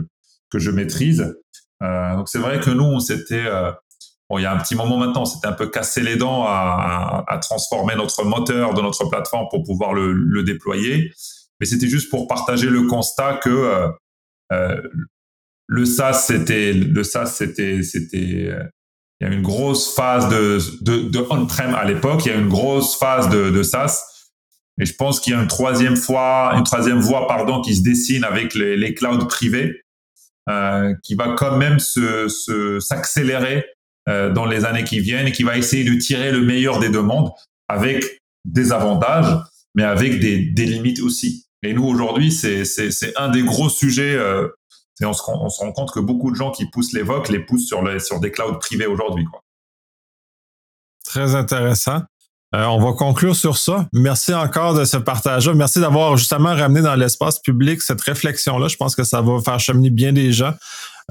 que 0.49 0.59
je 0.59 0.71
maîtrise. 0.71 1.35
Euh, 1.83 2.15
donc 2.15 2.29
c'est 2.29 2.39
vrai 2.39 2.59
que 2.59 2.69
nous 2.69 2.83
on 2.83 2.99
s'était 2.99 3.45
euh, 3.45 3.71
bon 4.29 4.37
il 4.37 4.41
y 4.41 4.45
a 4.45 4.53
un 4.53 4.57
petit 4.57 4.75
moment 4.75 4.97
maintenant 4.97 5.21
on 5.21 5.25
s'était 5.25 5.47
un 5.47 5.53
peu 5.53 5.67
cassé 5.67 6.01
les 6.01 6.17
dents 6.17 6.43
à, 6.43 7.23
à, 7.27 7.33
à, 7.33 7.37
transformer 7.37 7.95
notre 7.95 8.23
moteur 8.23 8.73
de 8.73 8.81
notre 8.81 9.05
plateforme 9.05 9.47
pour 9.49 9.63
pouvoir 9.63 9.93
le, 9.93 10.11
le 10.11 10.43
déployer, 10.43 11.11
mais 11.59 11.65
c'était 11.65 11.87
juste 11.87 12.09
pour 12.09 12.27
partager 12.27 12.69
le 12.69 12.83
constat 12.83 13.35
que 13.35 13.49
euh, 13.49 13.87
euh 14.51 14.81
le 15.69 15.83
SaaS 15.83 16.13
c'était 16.27 16.71
le 16.71 17.03
SaaS 17.03 17.25
c'était 17.25 17.83
c'était 17.83 18.57
il 19.19 19.27
y 19.27 19.31
a 19.31 19.33
une 19.33 19.41
grosse 19.41 19.95
phase 19.95 20.29
de, 20.29 20.59
de, 20.81 21.09
de 21.09 21.25
on-prem 21.29 21.73
à 21.73 21.85
l'époque, 21.85 22.25
il 22.25 22.29
y 22.29 22.31
a 22.31 22.37
une 22.37 22.49
grosse 22.49 22.97
phase 22.97 23.29
de, 23.29 23.49
de 23.49 23.63
SaaS. 23.63 24.03
Et 24.79 24.85
je 24.85 24.93
pense 24.93 25.19
qu'il 25.19 25.33
y 25.33 25.35
a 25.35 25.41
une 25.41 25.47
troisième 25.47 25.95
fois, 25.95 26.51
une 26.55 26.63
troisième 26.63 26.99
voie, 26.99 27.27
pardon, 27.27 27.61
qui 27.61 27.75
se 27.75 27.81
dessine 27.81 28.23
avec 28.23 28.53
les, 28.53 28.77
les 28.77 28.93
clouds 28.93 29.25
privés, 29.25 29.81
euh, 30.49 30.93
qui 31.03 31.15
va 31.15 31.33
quand 31.35 31.57
même 31.57 31.79
se, 31.79 32.27
se 32.27 32.79
s'accélérer 32.79 33.65
euh, 34.07 34.31
dans 34.31 34.45
les 34.45 34.65
années 34.65 34.83
qui 34.83 34.99
viennent 34.99 35.27
et 35.27 35.31
qui 35.31 35.43
va 35.43 35.57
essayer 35.57 35.83
de 35.83 35.95
tirer 35.95 36.31
le 36.31 36.41
meilleur 36.41 36.79
des 36.79 36.89
deux 36.89 37.01
mondes 37.01 37.31
avec 37.67 38.21
des 38.45 38.71
avantages, 38.71 39.35
mais 39.73 39.83
avec 39.83 40.19
des, 40.19 40.37
des 40.37 40.65
limites 40.65 41.01
aussi. 41.01 41.47
Et 41.63 41.73
nous, 41.73 41.85
aujourd'hui, 41.85 42.31
c'est 42.31 42.63
un 43.17 43.29
des 43.29 43.41
gros 43.41 43.69
sujets. 43.69 44.15
Euh, 44.15 44.47
on, 45.05 45.13
se, 45.13 45.21
rend 45.21 45.71
compte 45.71 45.91
que 45.91 45.99
beaucoup 45.99 46.31
de 46.31 46.35
gens 46.35 46.51
qui 46.51 46.65
poussent 46.65 46.93
les 46.93 47.03
les 47.29 47.39
poussent 47.39 47.67
sur, 47.67 48.19
des 48.19 48.31
clouds 48.31 48.57
privés 48.59 48.87
aujourd'hui. 48.87 49.25
Très 51.05 51.35
intéressant. 51.35 52.01
Euh, 52.55 52.63
on 52.65 52.79
va 52.79 52.93
conclure 52.93 53.35
sur 53.35 53.57
ça. 53.57 53.87
Merci 53.91 54.33
encore 54.33 54.73
de 54.73 54.85
ce 54.85 54.95
partage-là. 54.95 55.53
Merci 55.53 55.81
d'avoir 55.81 56.15
justement 56.15 56.55
ramené 56.55 56.81
dans 56.81 56.95
l'espace 56.95 57.39
public 57.39 57.81
cette 57.81 58.01
réflexion-là. 58.01 58.69
Je 58.69 58.77
pense 58.77 58.95
que 58.95 59.03
ça 59.03 59.21
va 59.21 59.39
faire 59.41 59.59
cheminer 59.59 59.89
bien 59.89 60.13
des 60.13 60.31
gens. 60.31 60.53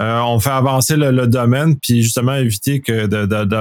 Euh, 0.00 0.20
on 0.20 0.38
fait 0.40 0.50
avancer 0.50 0.96
le, 0.96 1.26
domaine, 1.26 1.76
puis 1.78 2.02
justement 2.02 2.34
éviter 2.34 2.80
que 2.80 3.06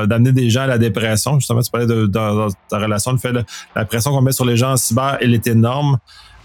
d'amener 0.06 0.32
des 0.32 0.50
gens 0.50 0.62
à 0.62 0.68
la 0.68 0.78
dépression. 0.78 1.40
Justement, 1.40 1.62
tu 1.62 1.72
parlais 1.72 1.88
de, 1.88 2.08
ta 2.08 2.78
relation, 2.78 3.12
le 3.12 3.18
fait 3.18 3.34
de 3.34 3.44
la 3.76 3.86
pression 3.86 4.12
qu'on 4.12 4.22
met 4.22 4.34
sur 4.34 4.46
les 4.46 4.58
gens 4.58 4.74
en 4.74 4.78
cyber, 4.78 5.18
elle 5.22 5.34
est 5.34 5.48
énorme. 5.48 5.98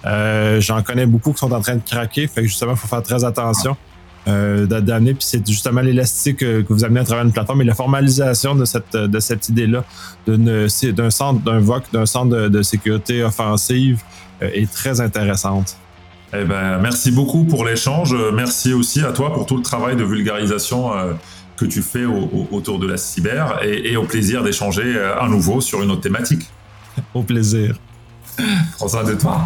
Euh, 0.07 0.61
j'en 0.61 0.83
connais 0.83 1.07
beaucoup 1.07 1.33
qui 1.33 1.39
sont 1.39 1.53
en 1.53 1.61
train 1.61 1.77
de 1.77 1.83
craquer, 1.85 2.27
fait 2.27 2.43
que 2.43 2.47
justement, 2.47 2.73
il 2.73 2.79
faut 2.79 2.89
faire 2.89 3.03
très 3.03 3.25
attention 3.25 3.77
euh, 4.29 4.67
d'amener. 4.67 5.15
Puis 5.15 5.25
c'est 5.27 5.47
justement 5.47 5.81
l'élastique 5.81 6.39
que, 6.39 6.65
vous 6.69 6.85
amenez 6.85 7.01
à 7.01 7.05
travers 7.05 7.25
une 7.25 7.33
plateforme 7.33 7.63
et 7.63 7.65
la 7.65 7.75
formalisation 7.75 8.55
de 8.55 8.67
cette, 8.67 8.95
de 8.95 9.19
cette 9.19 9.49
idée-là 9.49 9.83
d'un 10.27 11.11
centre, 11.11 11.41
d'un 11.41 11.59
VOC, 11.59 11.85
d'un 11.93 12.05
centre 12.05 12.49
de, 12.49 12.63
sécurité 12.63 13.23
offensive 13.23 14.03
euh, 14.43 14.51
est 14.53 14.71
très 14.71 15.01
intéressante. 15.01 15.77
Eh 16.35 16.45
ben, 16.45 16.79
merci 16.79 17.11
beaucoup 17.11 17.45
pour 17.45 17.65
l'échange. 17.65 18.15
Merci 18.35 18.75
aussi 18.75 19.01
à 19.01 19.13
toi 19.13 19.33
pour 19.33 19.47
tout 19.47 19.57
le 19.57 19.63
travail 19.63 19.97
de 19.97 20.05
vulgarisation 20.05 20.95
euh, 20.95 21.15
que 21.57 21.65
tu 21.65 21.81
fais 21.81 22.05
autour 22.05 22.79
de 22.79 22.87
la 22.87 22.99
cyber 22.99 23.59
et, 23.65 23.93
et 23.93 23.97
au 23.97 24.05
plaisir 24.05 24.43
d'échanger 24.43 24.99
à 25.19 25.29
nouveau 25.29 25.63
sur 25.63 25.83
une 25.83 25.91
autre 25.91 26.03
thématique. 26.03 26.47
au 27.15 27.23
plaisir. 27.23 27.77
Prends 28.79 28.89
soin 28.89 29.05
de 29.05 29.15
toi. 29.15 29.43